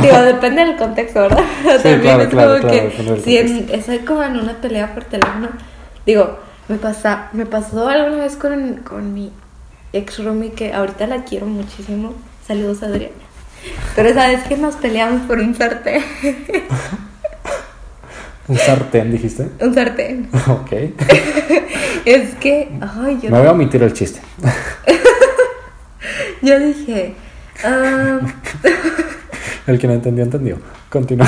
[0.02, 1.44] Digo, depende del contexto, ¿verdad?
[1.64, 5.04] También claro, es claro, como claro, que si en, estoy como en una pelea por
[5.04, 5.50] teléfono,
[6.06, 6.38] digo,
[6.70, 9.32] me pasa, me pasó alguna vez con, con mi
[9.92, 12.14] ex roomie que ahorita la quiero muchísimo.
[12.48, 13.29] Saludos Adriana.
[13.95, 16.03] Pero sabes que nos peleamos por un sartén.
[18.47, 19.49] ¿Un sartén dijiste?
[19.62, 20.30] un sartén.
[20.47, 20.72] Ok.
[22.05, 24.22] Es que, ay, yo, Me voy a omitir el chiste.
[26.41, 27.14] yo dije,
[27.64, 28.20] ah,
[29.68, 30.57] El que no entendió, entendió.
[30.89, 31.28] Continúa.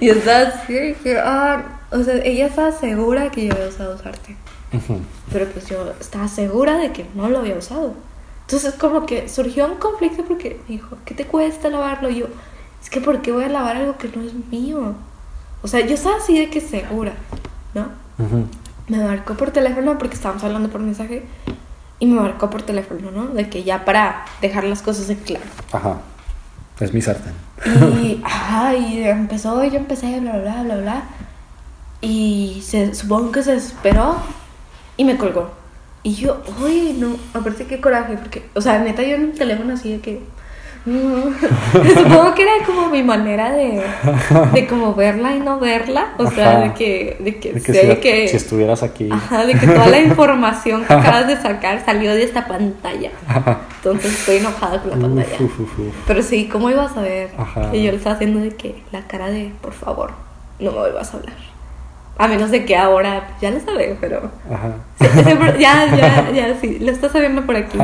[0.00, 4.36] y estaba así, dije, ah, o sea, ella estaba segura que yo había usado sartén.
[5.32, 7.94] Pero pues yo estaba segura de que no lo había usado.
[8.48, 12.08] Entonces como que surgió un conflicto porque me dijo, ¿qué te cuesta lavarlo?
[12.08, 12.28] Y yo,
[12.82, 14.94] es que ¿por qué voy a lavar algo que no es mío?
[15.60, 17.12] O sea, yo estaba así de que segura,
[17.74, 17.88] ¿no?
[18.86, 21.26] Me marcó por teléfono porque estábamos hablando por mensaje
[21.98, 23.26] y me marcó por teléfono, ¿no?
[23.26, 25.44] De que ya para dejar las cosas en claro.
[25.70, 25.98] Ajá.
[26.80, 27.34] Es mi sartén.
[28.02, 31.02] Y, ajá, y empezó, yo empecé, bla, bla, bla, bla.
[32.00, 34.16] Y se, supongo que se esperó
[34.96, 35.57] y me colgó.
[36.02, 39.74] Y yo, uy, no, aparte qué coraje, porque, o sea, neta, yo en el teléfono
[39.74, 40.20] así de que.
[40.88, 43.82] supongo que era como mi manera de,
[44.54, 46.14] de como verla y no verla.
[46.18, 46.60] O sea, Ajá.
[46.60, 49.08] de que, de que, De que si, que- si estuvieras aquí.
[49.10, 53.10] Ajá, de que toda la información que acabas de sacar salió de esta pantalla.
[53.76, 55.36] Entonces estoy enojada con la pantalla.
[55.40, 55.94] Uf, uf, uf.
[56.06, 57.30] Pero sí, ¿cómo ibas a ver?
[57.36, 57.68] Ajá.
[57.74, 60.12] Y yo le estaba haciendo de que la cara de, por favor,
[60.58, 61.34] no me vuelvas a hablar.
[62.18, 64.30] A menos de que ahora, ya lo sabes, pero...
[64.52, 64.72] Ajá.
[65.58, 67.78] ya, ya, ya, sí, lo estás sabiendo por aquí.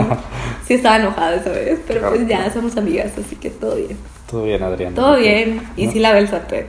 [0.67, 3.97] Sí estaba enojada esa vez, pero pues ya somos amigas, así que todo bien.
[4.29, 4.95] Todo bien, Adrián.
[4.95, 5.93] Todo bien, y ¿No?
[5.93, 6.67] sí lavé el sartén.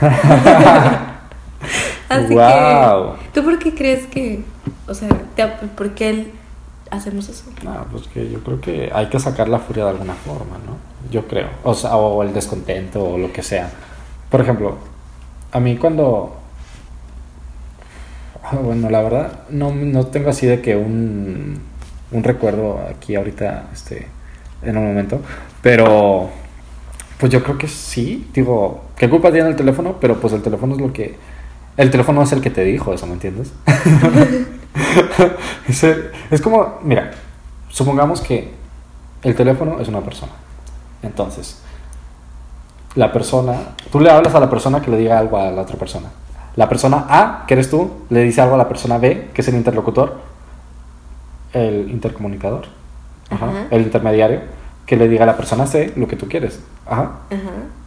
[2.08, 3.14] así Guau.
[3.16, 4.42] que, ¿tú por qué crees que,
[4.86, 6.30] o sea, te- por qué
[6.90, 7.44] hacemos eso?
[7.64, 10.76] No, pues que yo creo que hay que sacar la furia de alguna forma, ¿no?
[11.10, 11.48] Yo creo.
[11.64, 13.70] O sea, o el descontento o lo que sea.
[14.30, 14.76] Por ejemplo,
[15.50, 16.36] a mí cuando...
[18.52, 21.60] Ah, Bueno, la verdad, no, no tengo así de que un,
[22.10, 24.08] un recuerdo aquí ahorita, este,
[24.62, 25.20] en un momento,
[25.62, 26.28] pero
[27.18, 29.96] pues yo creo que sí, digo, ¿qué culpa tiene el teléfono?
[30.00, 31.16] Pero pues el teléfono es lo que...
[31.76, 33.52] El teléfono es el que te dijo eso, ¿me entiendes?
[35.68, 35.84] es,
[36.30, 37.12] es como, mira,
[37.68, 38.50] supongamos que
[39.22, 40.32] el teléfono es una persona.
[41.02, 41.62] Entonces,
[42.96, 43.54] la persona,
[43.90, 46.08] tú le hablas a la persona que le diga algo a la otra persona.
[46.56, 49.48] La persona A, que eres tú, le dice algo a la persona B, que es
[49.48, 50.20] el interlocutor,
[51.52, 52.66] el intercomunicador,
[53.30, 53.66] ajá, Ajá.
[53.70, 54.40] el intermediario,
[54.86, 56.60] que le diga a la persona C lo que tú quieres.
[56.86, 57.20] Ajá.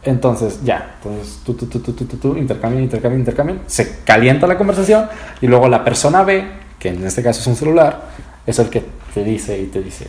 [0.03, 4.47] Entonces, ya, entonces tú, tú, tú, tú, tú, tú, tú, intercambian, intercambian, intercambian, se calienta
[4.47, 5.07] la conversación
[5.41, 6.47] y luego la persona B,
[6.80, 8.05] que en este caso es un celular,
[8.45, 10.07] es el que te dice y te dice,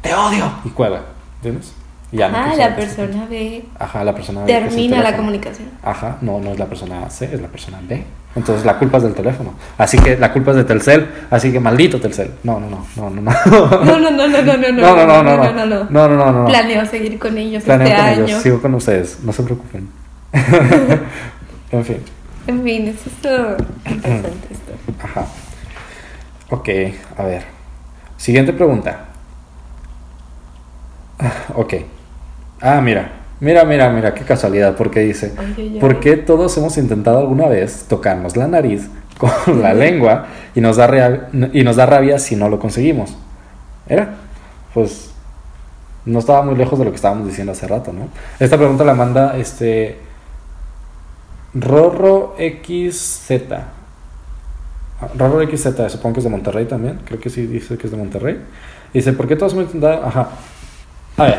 [0.00, 1.02] te odio, y cuelga,
[1.36, 1.72] ¿entiendes?
[2.10, 4.46] Ya Ah, quiere la persona B Ajá, la persona B.
[4.46, 5.68] termina la comunicación.
[5.82, 8.02] Ajá, no, no es la persona C, es la persona B.
[8.34, 9.52] Entonces la culpa es del teléfono.
[9.76, 12.32] Así que la culpa es de Telcel, así que maldito Telcel.
[12.44, 13.30] No, no, no, no, no, no.
[13.84, 16.44] No, no, no, no, no, no, no, No, no, no, no, no, no.
[16.46, 18.24] Planeo seguir con ellos Planeo este con año.
[18.24, 19.88] ellos, sigo con ustedes, no se preocupen.
[20.32, 21.98] en fin,
[22.46, 23.56] En fin, es esto
[23.86, 24.72] interesante esto.
[25.02, 25.26] ajá.
[26.50, 26.68] Ok,
[27.18, 27.42] a ver.
[28.16, 29.04] Siguiente pregunta.
[31.18, 31.74] Ah, Ok.
[32.60, 33.12] Ah, mira.
[33.40, 35.78] Mira, mira, mira, qué casualidad, porque dice, Ay.
[35.80, 38.88] ¿por qué todos hemos intentado alguna vez tocarnos la nariz
[39.18, 43.16] con la lengua y nos da, rea- y nos da rabia si no lo conseguimos?
[43.88, 44.14] Era,
[44.74, 45.12] pues,
[46.04, 48.08] no estaba muy lejos de lo que estábamos diciendo hace rato, ¿no?
[48.40, 49.98] Esta pregunta la manda este
[51.54, 53.30] Rorro XZ.
[55.16, 57.00] Rorro XZ, supongo que es de Monterrey también.
[57.04, 58.40] Creo que sí dice que es de Monterrey.
[58.92, 60.04] Dice, ¿por qué todos hemos intentado?
[60.04, 60.28] Ajá.
[61.16, 61.38] A ver,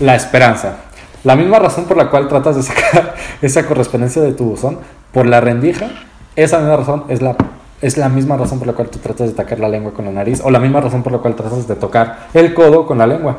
[0.00, 0.76] la esperanza.
[1.22, 4.78] La misma razón por la cual tratas de sacar esa correspondencia de tu buzón
[5.12, 5.90] por la rendija,
[6.36, 7.36] esa misma razón es la,
[7.82, 10.12] es la misma razón por la cual tú tratas de tocar la lengua con la
[10.12, 13.06] nariz, o la misma razón por la cual tratas de tocar el codo con la
[13.06, 13.38] lengua.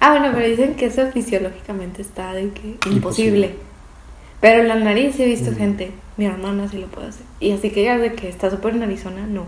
[0.00, 2.96] Ah, bueno, pero dicen que eso fisiológicamente está de que imposible.
[2.96, 3.54] Imposible.
[4.40, 5.54] Pero la nariz he visto Mm.
[5.54, 7.24] gente, mi hermana sí lo puede hacer.
[7.38, 9.44] Y así que digas de que está súper narizona, no.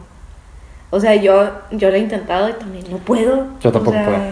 [0.94, 3.48] O sea, yo, yo lo he intentado y también no puedo.
[3.60, 4.22] Yo tampoco O sea, puedo.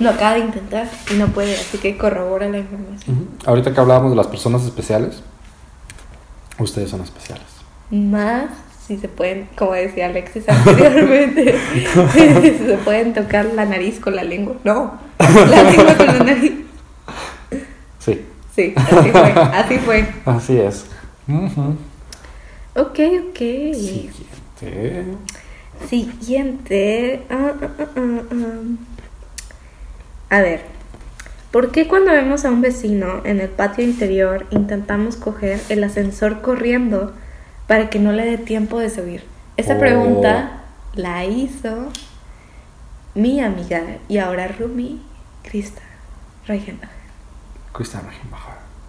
[0.00, 3.28] Lo acaba de intentar y no puede, así que corrobora la información.
[3.46, 5.22] Ahorita que hablábamos de las personas especiales,
[6.58, 7.46] ustedes son especiales.
[7.90, 8.50] Más
[8.84, 11.54] si se pueden, como decía Alexis anteriormente,
[12.12, 14.56] si se pueden tocar la nariz con la lengua.
[14.64, 16.52] No, la lengua con la nariz.
[18.00, 20.06] Sí, Sí, así fue, así fue.
[20.26, 20.86] así es.
[21.28, 21.76] Ujú.
[22.76, 22.98] Ok,
[23.30, 23.38] ok.
[23.74, 25.04] Siguiente.
[25.88, 27.22] Siguiente.
[27.30, 27.52] Ah.
[30.30, 30.62] A ver,
[31.52, 36.40] ¿por qué cuando vemos a un vecino en el patio interior intentamos coger el ascensor
[36.40, 37.12] corriendo
[37.66, 39.22] para que no le dé tiempo de subir?
[39.56, 39.80] Esa Oh.
[39.80, 40.62] pregunta
[40.94, 41.88] la hizo
[43.14, 45.00] mi amiga y ahora Rumi
[45.42, 45.82] Krista
[46.46, 46.90] Reichenbach.
[47.72, 48.40] Krista Reichenbach.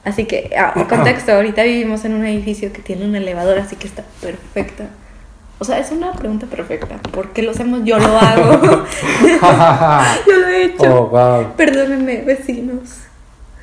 [0.04, 0.52] Así que,
[0.88, 4.90] contexto, ahorita vivimos en un edificio que tiene un elevador, así que está perfecta.
[5.58, 6.98] O sea, es una pregunta perfecta.
[7.12, 7.82] ¿Por qué lo hacemos?
[7.86, 8.62] Yo lo hago.
[10.28, 10.84] Yo lo he hecho.
[11.04, 11.54] Oh, wow.
[11.56, 13.00] Perdónenme, vecinos.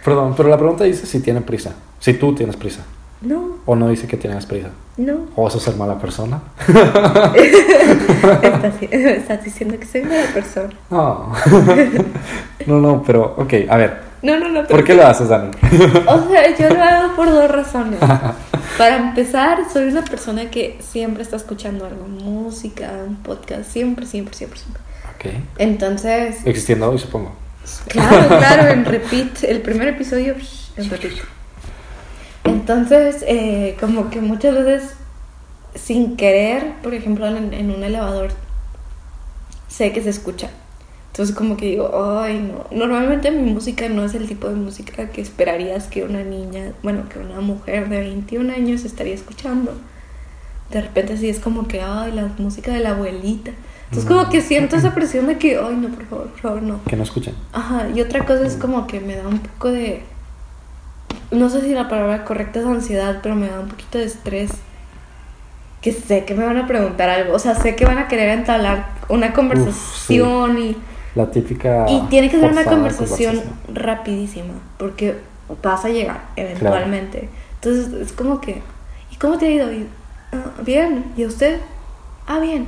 [0.04, 1.74] Perdón, pero la pregunta dice si tiene prisa.
[2.00, 2.82] Si tú tienes prisa.
[3.20, 4.70] No, O no dice que tienes prisa.
[4.96, 5.26] no.
[5.36, 6.40] O eso es ser mala persona.
[8.42, 10.70] Estás, estás diciendo que soy mala persona.
[10.90, 11.32] No.
[12.66, 14.11] no, no, pero, ok, a ver.
[14.22, 14.64] No, no, no.
[14.66, 15.50] ¿Por qué lo haces, Dani?
[16.06, 17.98] O sea, yo lo hago por dos razones.
[18.78, 24.34] Para empezar, soy una persona que siempre está escuchando algo, música, un podcast, siempre, siempre,
[24.34, 24.80] siempre, siempre.
[25.14, 25.42] Ok.
[25.58, 27.32] Entonces, Existiendo hoy, supongo.
[27.88, 30.36] claro, claro, en repeat, el primer episodio
[30.76, 31.14] en repeat.
[32.44, 34.94] Entonces, eh, como que muchas veces,
[35.74, 38.30] sin querer, por ejemplo, en, en un elevador,
[39.68, 40.48] sé que se escucha.
[41.12, 42.74] Entonces, como que digo, ay, no.
[42.74, 47.06] Normalmente mi música no es el tipo de música que esperarías que una niña, bueno,
[47.10, 49.74] que una mujer de 21 años estaría escuchando.
[50.70, 53.50] De repente, sí es como que, ay, la música de la abuelita.
[53.90, 56.82] Entonces, como que siento esa presión de que, ay, no, por favor, por favor, no.
[56.84, 57.34] Que no escuchen.
[57.52, 60.02] Ajá, y otra cosa es como que me da un poco de.
[61.30, 64.52] No sé si la palabra correcta es ansiedad, pero me da un poquito de estrés.
[65.82, 67.34] Que sé que me van a preguntar algo.
[67.34, 70.76] O sea, sé que van a querer entablar una conversación y.
[71.14, 71.86] La típica.
[71.88, 73.40] Y tiene que ser una forzada conversación
[73.72, 75.16] rapidísima, porque
[75.62, 77.28] vas a llegar eventualmente.
[77.56, 78.62] Entonces es como que,
[79.10, 79.72] ¿y cómo te ha ido?
[79.72, 79.86] Y,
[80.32, 81.60] "Ah, bien, ¿y a usted?
[82.26, 82.66] Ah, bien.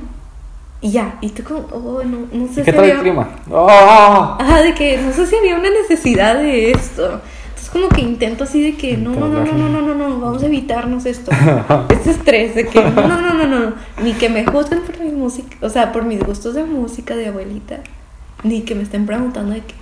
[0.81, 3.29] Y ya, y tú como, oh, no, no sé ¿Qué si tal el había- clima?
[3.49, 3.67] ¡Oh!
[4.39, 7.21] Ajá, de que no sé si había una necesidad de esto.
[7.47, 10.19] Entonces como que intento así de que no, no, no, no, no, no, no, no,
[10.19, 11.31] vamos a evitarnos esto.
[11.89, 13.73] Este estrés de que no, no, no, no, no,
[14.03, 17.27] ni que me juzguen por mi música, o sea, por mis gustos de música de
[17.29, 17.79] abuelita,
[18.45, 19.73] ni que me estén preguntando de que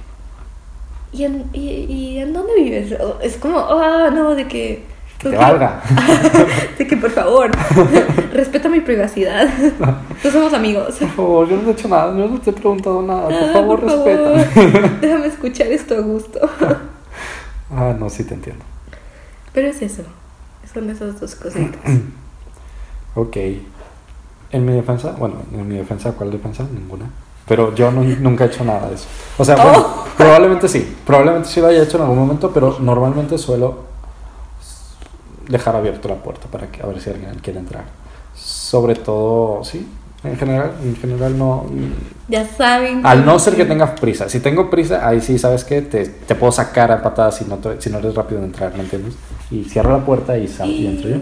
[1.11, 2.99] ¿y en, y, y en dónde vives?
[2.99, 4.83] O- Es como, ah, no, de que
[5.19, 5.81] Que te valga.
[6.77, 7.51] de que por favor,
[8.33, 9.47] respeta mi privacidad.
[10.23, 10.95] No somos amigos.
[10.95, 13.23] Por favor, yo no te he hecho nada, yo no te he preguntado nada.
[13.27, 14.43] Por Ah, favor, por respeta.
[14.45, 16.39] favor, Déjame escuchar esto a gusto.
[17.75, 18.63] Ah, no, sí te entiendo.
[19.53, 20.03] Pero es eso.
[20.73, 21.79] Son esas dos cositas.
[23.15, 23.37] Ok.
[24.51, 26.65] En mi defensa, bueno, en mi defensa, ¿cuál defensa?
[26.73, 27.05] Ninguna.
[27.47, 29.05] Pero yo no- nunca he hecho nada de eso.
[29.37, 30.05] O sea, bueno, Oh.
[30.17, 30.95] probablemente sí.
[31.05, 33.83] Probablemente sí lo haya hecho en algún momento, pero normalmente suelo
[35.47, 37.83] dejar abierto la puerta para que a ver si alguien quiere entrar.
[38.35, 39.87] Sobre todo, sí.
[40.23, 41.65] En general, en general no.
[42.29, 43.05] Ya saben.
[43.05, 44.29] Al no ser que tenga prisa.
[44.29, 45.81] Si tengo prisa, ahí sí, ¿sabes qué?
[45.81, 48.73] Te, te puedo sacar a patadas si no, te- si no eres rápido en entrar,
[48.73, 49.15] ¿me entiendes?
[49.51, 51.17] Y cierro la puerta y, sal, y entro yo.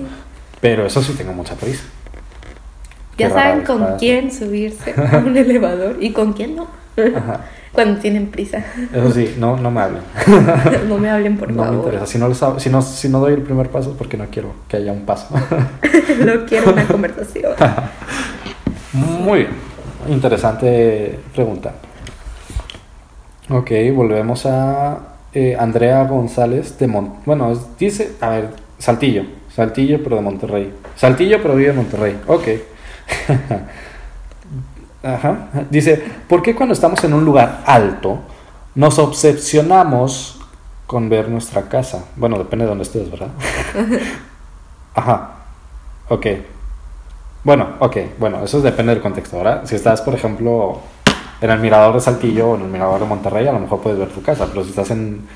[0.61, 1.81] Pero eso sí tengo mucha prisa.
[3.17, 6.67] Ya Qué saben con quién subirse a un elevador y con quién no.
[6.97, 7.41] Ajá.
[7.71, 8.61] Cuando tienen prisa.
[8.93, 10.01] Eso sí, no, no me hablen.
[10.89, 11.85] No me hablen, por no me favor.
[11.85, 12.05] interesa.
[12.05, 14.25] Si no, les hab- si, no, si no doy el primer paso es porque no
[14.29, 15.27] quiero que haya un paso.
[15.33, 17.53] no quiero una conversación.
[18.91, 19.51] Muy bien.
[20.09, 21.73] Interesante pregunta.
[23.49, 24.99] Ok, volvemos a
[25.33, 28.49] eh, Andrea González de Mon Bueno, dice, a ver,
[28.79, 29.23] Saltillo.
[29.53, 30.73] Saltillo, pero de Monterrey.
[30.95, 32.17] Saltillo, pero vive en Monterrey.
[32.27, 32.47] Ok.
[35.03, 35.49] Ajá.
[35.69, 38.19] Dice, ¿por qué cuando estamos en un lugar alto
[38.75, 40.39] nos obsesionamos
[40.85, 42.05] con ver nuestra casa?
[42.15, 43.29] Bueno, depende de dónde estés, ¿verdad?
[44.95, 45.31] Ajá.
[46.09, 46.27] Ok.
[47.43, 49.61] Bueno, ok, bueno, eso depende del contexto, ¿verdad?
[49.65, 50.79] Si estás, por ejemplo,
[51.41, 53.97] en el mirador de Saltillo o en el mirador de Monterrey, a lo mejor puedes
[53.97, 55.27] ver tu casa, pero si estás en,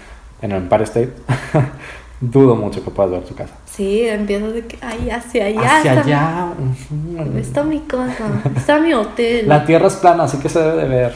[0.42, 1.14] en el Empire State,
[2.22, 3.54] dudo mucho que puedas ver tu casa.
[3.66, 5.80] Sí, empiezo de que, ay, hacia allá.
[5.80, 6.48] Hacia allá.
[6.90, 7.40] mi-.
[7.40, 8.26] Está mi casa.
[8.56, 9.48] Está mi hotel.
[9.48, 11.16] La tierra es plana, así que se debe de ver.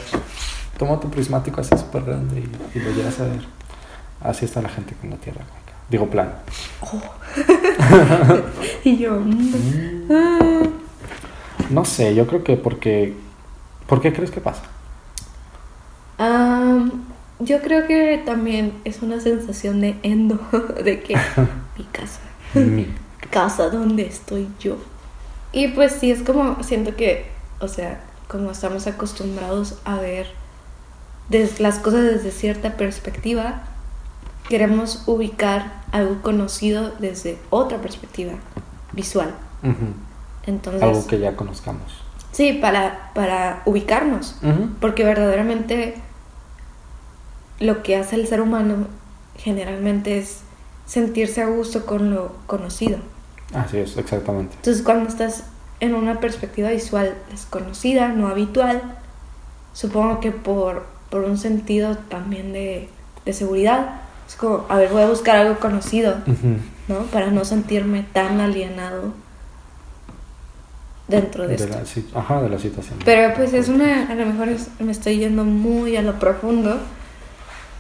[0.78, 3.41] Toma tu prismático así súper grande y, y lo llegas a ver.
[4.22, 5.41] Así está la gente con la tierra.
[5.89, 6.34] Digo plana.
[8.84, 10.64] Y yo, mm, ah.
[11.70, 13.14] No sé, yo creo que porque...
[13.88, 14.62] ¿Por qué crees que pasa?
[17.39, 20.35] Yo creo que también es una sensación de endo,
[20.83, 21.15] de que
[21.77, 22.19] mi casa,
[22.53, 22.87] Mi.
[23.31, 24.77] casa donde estoy yo.
[25.51, 27.27] Y pues sí, es como, siento que,
[27.59, 30.27] o sea, como estamos acostumbrados a ver
[31.29, 33.63] des- las cosas desde cierta perspectiva,
[34.47, 38.33] queremos ubicar algo conocido desde otra perspectiva
[38.93, 39.33] visual.
[40.45, 42.01] Entonces, Algo que ya conozcamos.
[42.31, 44.35] sí, para, para ubicarnos.
[44.81, 45.95] Porque verdaderamente
[47.60, 48.88] lo que hace el ser humano
[49.38, 50.39] generalmente es
[50.86, 52.97] sentirse a gusto con lo conocido.
[53.53, 54.55] Así es, exactamente.
[54.55, 55.43] Entonces cuando estás
[55.80, 58.82] en una perspectiva visual desconocida, no habitual,
[59.74, 62.88] supongo que por por un sentido también de,
[63.26, 64.01] de seguridad.
[64.28, 66.18] Es como, a ver, voy a buscar algo conocido.
[66.88, 66.99] ¿no?
[67.12, 69.14] Para no sentirme tan alienado
[71.07, 72.12] dentro de, De esto.
[72.14, 72.99] la, ajá, de la situación.
[73.03, 76.78] Pero pues es una, a lo mejor es- me estoy yendo muy a lo profundo,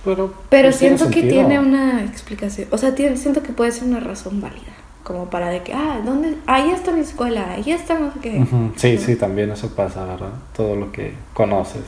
[0.05, 3.71] pero, pero pues, tiene siento que tiene una explicación, o sea, tiene- siento que puede
[3.71, 4.71] ser una razón válida,
[5.03, 6.37] como para de que, ah, ¿dónde?
[6.47, 8.45] Ahí está mi escuela, ahí está no sé qué.
[8.77, 10.31] Sí, sí, también eso pasa, ¿verdad?
[10.55, 11.83] Todo lo que conoces.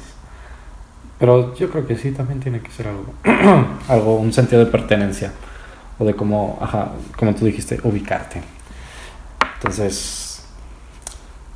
[1.20, 3.14] Pero yo creo que sí, también tiene que ser algo,
[3.88, 5.32] algo, un sentido de pertenencia.
[5.99, 8.41] O de cómo, ajá, como tú dijiste, ubicarte.
[9.57, 10.43] Entonces,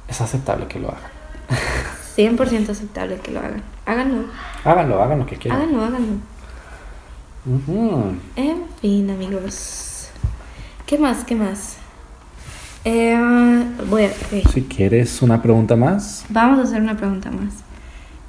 [0.08, 1.02] es aceptable que lo hagan.
[2.16, 3.64] 100% aceptable que lo hagan.
[3.88, 4.26] Háganlo,
[4.64, 5.60] Háganlo, hagan lo que quieran.
[5.62, 6.14] háganlo, háganlo.
[7.46, 10.10] En fin, amigos.
[10.86, 11.24] ¿Qué más?
[11.24, 11.78] ¿Qué más?
[12.84, 13.16] Eh,
[13.90, 14.08] voy a...
[14.08, 14.50] ok.
[14.52, 16.26] Si quieres una pregunta más.
[16.30, 17.54] Vamos a hacer una pregunta más.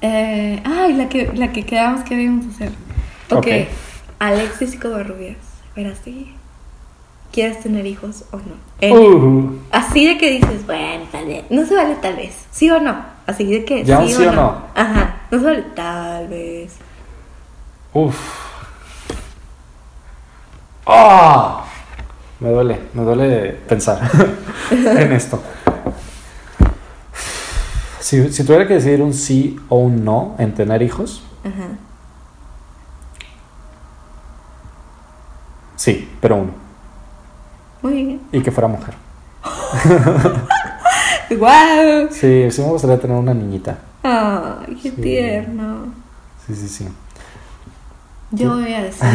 [0.01, 2.69] Eh, ay, la que, la que quedamos que debíamos hacer.
[3.31, 3.37] Ok.
[3.37, 3.47] Ok.
[4.19, 5.37] Alexis Covarrubias.
[5.75, 6.33] ¿Verás sí?
[7.31, 8.55] ¿Quieres tener hijos o no?
[8.81, 11.43] En- Uh, Así de que dices, bueno, tal vez.
[11.49, 12.35] No se vale tal vez.
[12.51, 12.97] ¿Sí o no?
[13.25, 14.31] Así de que Ya sí, o no.
[14.35, 14.61] no.
[14.75, 15.21] Ajá.
[15.31, 16.73] No se vale tal vez.
[17.93, 18.46] uf.
[20.87, 21.65] ¡Ah!
[22.39, 23.99] Me duele, me duele pensar
[24.71, 25.41] en esto.
[27.99, 31.23] Si, si tuviera que decidir un sí o un no en tener hijos,
[35.75, 36.51] sí, pero uno.
[37.81, 38.21] Muy bien.
[38.31, 38.93] Y que fuera mujer.
[41.37, 42.07] ¡Wow!
[42.11, 43.77] Sí, sí me gustaría tener una niñita.
[44.03, 45.01] Ay, qué Sí.
[45.01, 45.87] tierno.
[46.45, 46.87] Sí, sí, sí.
[48.31, 49.05] Yo voy a decir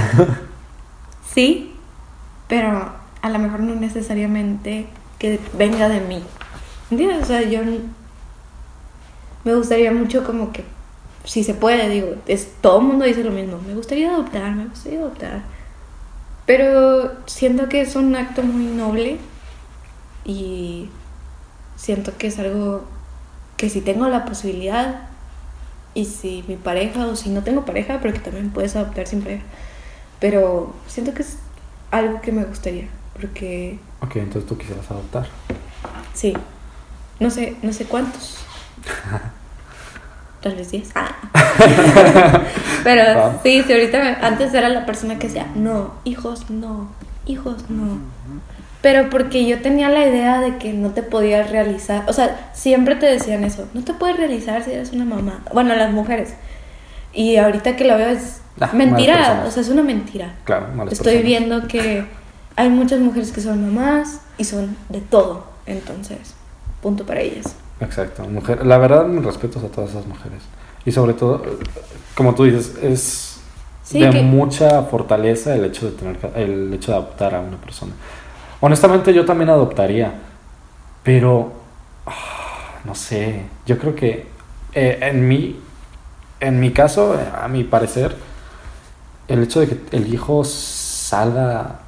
[1.34, 1.74] sí,
[2.48, 4.86] pero a lo mejor no necesariamente
[5.18, 6.22] que venga de mí.
[6.90, 7.22] ¿Entiendes?
[7.22, 7.60] O sea, yo
[9.44, 10.64] me gustaría mucho como que,
[11.24, 14.66] si se puede, digo, es, todo el mundo dice lo mismo, me gustaría adoptar, me
[14.66, 15.42] gustaría adoptar.
[16.46, 19.18] Pero siento que es un acto muy noble
[20.24, 20.88] y
[21.76, 22.84] siento que es algo
[23.56, 25.08] que si tengo la posibilidad
[25.94, 29.22] y si mi pareja o si no tengo pareja, pero que también puedes adoptar sin
[29.22, 29.44] pareja.
[30.22, 31.36] Pero siento que es
[31.90, 35.26] algo que me gustaría, porque Ok, entonces tú quisieras adoptar.
[36.14, 36.32] sí,
[37.20, 38.38] no sé, no sé cuántos.
[40.42, 40.90] Tal vez 10.
[40.96, 41.14] Ah.
[42.84, 46.88] pero sí, sí, ahorita me- antes era la persona que decía, no, hijos no,
[47.26, 47.98] hijos no.
[48.80, 52.96] Pero porque yo tenía la idea de que no te podías realizar, o sea, siempre
[52.96, 55.42] te decían eso, no te puedes realizar si eres una mamá.
[55.52, 56.34] Bueno, las mujeres.
[57.12, 60.34] Y ahorita que lo veo es Ah, mentira, o sea, es una mentira.
[60.44, 61.24] Claro, malas Estoy personas.
[61.26, 62.04] viendo que
[62.56, 66.34] hay muchas mujeres que son mamás y son de todo, entonces,
[66.82, 67.56] punto para ellas.
[67.80, 68.64] Exacto, mujer.
[68.66, 70.42] La verdad, mis respetos a todas esas mujeres.
[70.84, 71.42] Y sobre todo,
[72.14, 73.40] como tú dices, es
[73.82, 77.56] Sí, de que- mucha fortaleza el hecho de tener el hecho de adoptar a una
[77.56, 77.92] persona.
[78.60, 80.12] Honestamente, yo también adoptaría,
[81.02, 81.52] pero
[82.06, 83.42] ah, no sé.
[83.66, 84.26] Yo creo que
[84.74, 85.58] eh, en mi
[86.40, 88.16] en mi caso, a mi parecer,
[89.32, 91.80] el hecho de que el hijo salga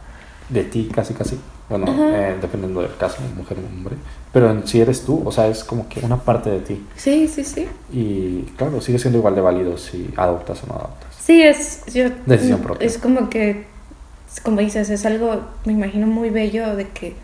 [0.48, 1.38] de ti casi casi,
[1.68, 3.96] bueno, eh, dependiendo del caso, mujer o hombre,
[4.32, 6.86] pero en sí eres tú, o sea, es como que una parte de ti.
[6.96, 7.68] Sí, sí, sí.
[7.92, 11.14] Y claro, sigue siendo igual de válido si adoptas o no adoptas.
[11.20, 11.84] Sí, es.
[11.92, 12.86] Yo, Decisión propia.
[12.86, 13.66] Es como que.
[14.42, 17.14] Como dices, es algo, me imagino, muy bello de que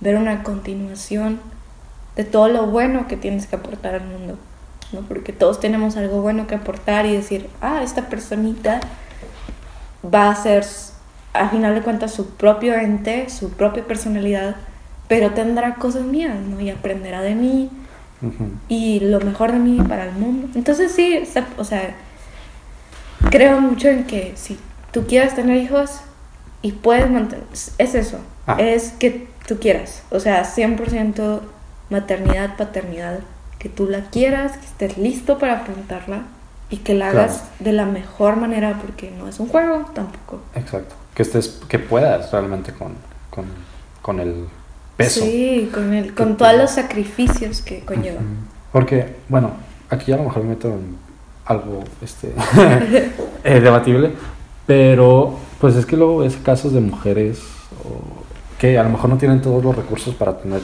[0.00, 1.40] ver una continuación
[2.14, 4.38] de todo lo bueno que tienes que aportar al mundo.
[4.92, 5.00] ¿no?
[5.00, 8.80] Porque todos tenemos algo bueno que aportar y decir, ah, esta personita
[10.02, 10.64] va a ser,
[11.34, 14.56] a final de cuentas, su propio ente, su propia personalidad,
[15.08, 16.60] pero tendrá cosas mías, ¿no?
[16.60, 17.70] Y aprenderá de mí,
[18.68, 20.48] y lo mejor de mí para el mundo.
[20.54, 21.22] Entonces sí,
[21.58, 21.94] o sea,
[23.30, 24.58] creo mucho en que si
[24.92, 26.00] tú quieres tener hijos
[26.62, 28.56] y puedes mantener, es eso, Ah.
[28.58, 31.40] es que tú quieras, o sea, 100%
[31.90, 33.20] maternidad, paternidad,
[33.58, 36.22] que tú la quieras, que estés listo para afrontarla
[36.72, 37.28] y que la Claro.
[37.30, 40.40] hagas de la mejor manera porque no es un juego tampoco.
[40.56, 40.94] Exacto.
[41.14, 42.94] Que estés, que puedas realmente con,
[43.30, 43.44] con,
[44.00, 44.46] con el
[44.96, 45.20] peso.
[45.20, 48.20] Sí, con, el, con todos los sacrificios que conlleva.
[48.72, 49.50] Porque, bueno,
[49.90, 50.96] aquí a lo mejor me meto en
[51.44, 52.32] algo este,
[53.44, 54.12] eh, debatible,
[54.66, 57.40] pero pues es que luego ves casos de mujeres
[57.84, 58.22] o-
[58.58, 60.60] que a lo mejor no tienen todos los recursos para tener,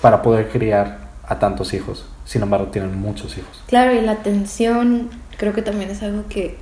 [0.00, 3.62] para poder criar a tantos hijos, sin embargo tienen muchos hijos.
[3.66, 6.56] Claro, y la atención creo que también es algo que...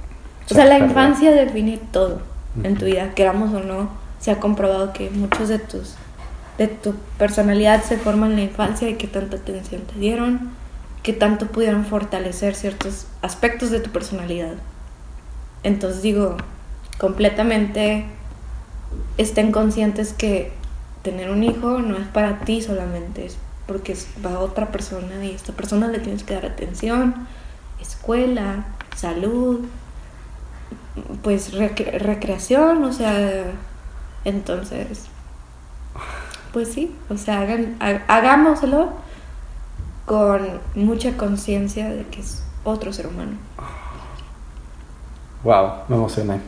[0.47, 2.23] O Se sea, la infancia define todo
[2.63, 3.91] en tu vida, queramos o no.
[4.19, 5.95] Se ha comprobado que muchos de tus
[6.61, 10.51] de tu personalidad se forman en la infancia y qué tanta atención te dieron,
[11.03, 14.57] qué tanto pudieron fortalecer ciertos aspectos de tu personalidad.
[15.63, 16.37] Entonces digo,
[16.99, 18.05] completamente
[19.17, 20.53] estén conscientes que
[21.03, 25.31] tener un hijo no es para ti solamente, es porque es para otra persona y
[25.31, 27.27] a esta persona le tienes que dar atención,
[27.81, 28.65] escuela,
[28.97, 29.61] salud,
[31.23, 33.45] pues recre- recreación, o sea,
[34.25, 35.07] entonces,
[36.53, 38.91] pues sí, o sea, hagan, ha- hagámoslo
[40.07, 43.33] con mucha conciencia de que es otro ser humano.
[45.43, 46.41] Wow, me emocioné.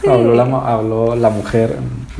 [0.00, 0.08] Sí.
[0.08, 1.78] habló, la, habló la mujer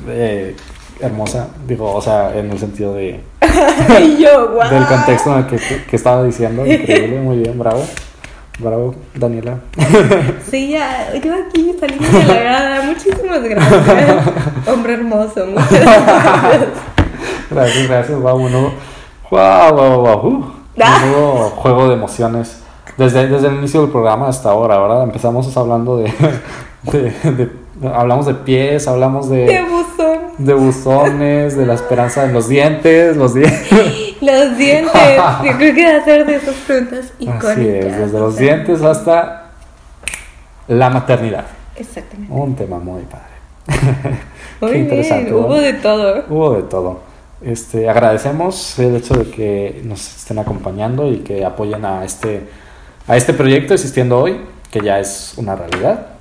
[0.08, 0.56] eh,
[1.00, 3.20] hermosa, digo, o sea, en el sentido de,
[4.02, 4.68] y yo, guau.
[4.70, 6.64] del contexto en el que, que estaba diciendo.
[6.66, 7.82] Increíble, muy bien, bravo.
[8.58, 9.58] Bravo, Daniela.
[10.50, 12.82] Sí, ya, yo aquí salí de la grada.
[12.82, 14.28] Muchísimas gracias.
[14.68, 16.68] Hombre hermoso, muchas gracias.
[17.50, 18.70] Gracias, gracias, wow, uno.
[19.30, 20.26] Wow, wow, wow.
[20.28, 20.44] Uh,
[20.80, 20.98] Ah.
[21.04, 22.60] menudo juego de emociones.
[22.98, 25.02] Desde, desde el inicio del programa hasta ahora, ¿verdad?
[25.04, 26.12] Empezamos hablando de,
[26.92, 30.13] de- de- Hablamos de pies, hablamos Qué de, buzón.
[30.38, 33.70] De buzones, de la esperanza en los dientes, los dientes.
[34.20, 34.92] Los dientes.
[35.44, 37.50] Yo creo que va a ser de esas preguntas icónicas.
[37.50, 39.50] Así es, desde los dientes hasta
[40.66, 41.44] la maternidad.
[41.76, 42.32] Exactamente.
[42.32, 43.34] Un tema muy padre.
[44.60, 46.24] Muy Qué interesante, bien, hubo de todo.
[46.30, 47.00] Hubo de todo.
[47.42, 52.48] Este, agradecemos el hecho de que nos estén acompañando y que apoyen a este,
[53.06, 56.13] a este proyecto existiendo hoy, que ya es una realidad.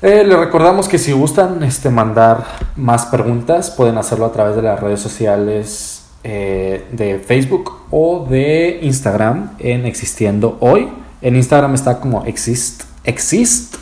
[0.00, 2.44] Eh, les recordamos que si gustan este, mandar
[2.76, 8.78] más preguntas, pueden hacerlo a través de las redes sociales eh, de Facebook o de
[8.82, 10.88] Instagram en Existiendo Hoy.
[11.20, 13.74] En Instagram está como exist, exist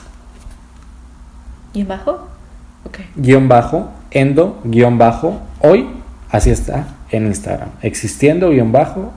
[1.74, 2.26] ¿Y en bajo?
[2.86, 3.00] Ok.
[3.16, 5.86] guion bajo, endo, guion bajo, hoy,
[6.30, 7.68] así está en Instagram.
[7.82, 9.12] Existiendo, guion bajo,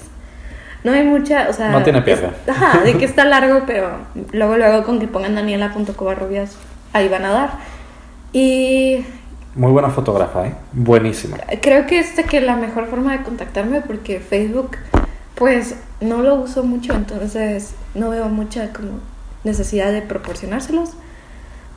[0.85, 1.71] No hay mucha, o sea...
[1.71, 3.89] No tiene es- Ajá, de que está largo, pero
[4.33, 6.57] luego, luego con que pongan daniela.cubarrubias,
[6.93, 7.51] ahí van a dar.
[8.33, 9.05] Y
[9.55, 10.55] Muy buena fotógrafa, ¿eh?
[10.73, 11.39] Buenísima.
[11.61, 14.77] Creo que es de que la mejor forma de contactarme porque Facebook
[15.35, 19.01] pues no lo uso mucho, entonces no veo mucha como
[19.45, 20.91] necesidad de proporcionárselos.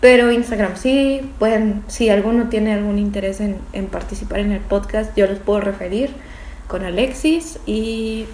[0.02, 5.16] Pero Instagram sí, pueden, si alguno tiene algún interés en, en participar en el podcast,
[5.18, 6.12] yo les puedo referir
[6.68, 8.26] con Alexis y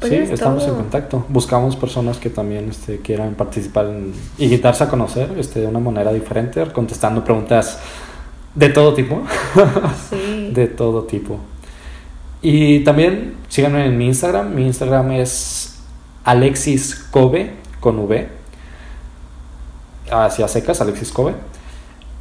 [0.00, 0.72] pues sí, es estamos todo.
[0.74, 1.24] en contacto.
[1.28, 5.78] Buscamos personas que también este, quieran participar en- y darse a conocer este, de una
[5.78, 7.78] manera diferente, contestando preguntas
[8.54, 9.22] de todo tipo.
[10.10, 10.50] Sí.
[10.52, 11.38] de todo tipo.
[12.42, 14.54] Y también síganme en mi Instagram.
[14.54, 15.78] Mi Instagram es
[16.24, 18.39] Alexis Kobe con V.
[20.10, 21.34] Hacia secas, Alexis Kobe.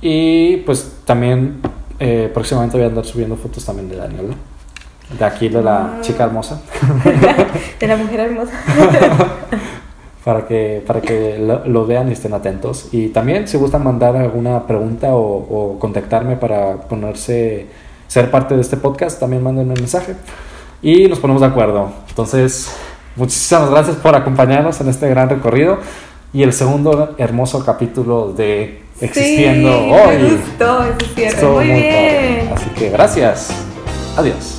[0.02, 1.60] Y pues también
[2.00, 4.34] eh, próximamente voy a andar subiendo fotos también de Daniela.
[5.18, 5.98] De aquí, de la Ah.
[6.02, 6.62] chica hermosa.
[7.80, 8.52] de la mujer hermosa.
[10.24, 12.90] para que, para que lo, lo vean y estén atentos.
[12.92, 15.22] Y también si gustan mandar alguna pregunta o,
[15.74, 17.66] o contactarme para ponerse,
[18.08, 20.16] ser parte de este podcast, también manden un mensaje
[20.82, 21.92] y nos ponemos de acuerdo.
[22.10, 22.72] Entonces,
[23.16, 25.80] muchísimas gracias por acompañarnos en este gran recorrido
[26.34, 30.18] y el segundo hermoso capítulo de Existiendo sí, Hoy.
[30.18, 30.84] Me gustó
[31.54, 31.90] Muy muy bien.
[31.90, 32.50] padre.
[32.54, 33.50] Así que gracias.
[34.18, 34.59] Adiós.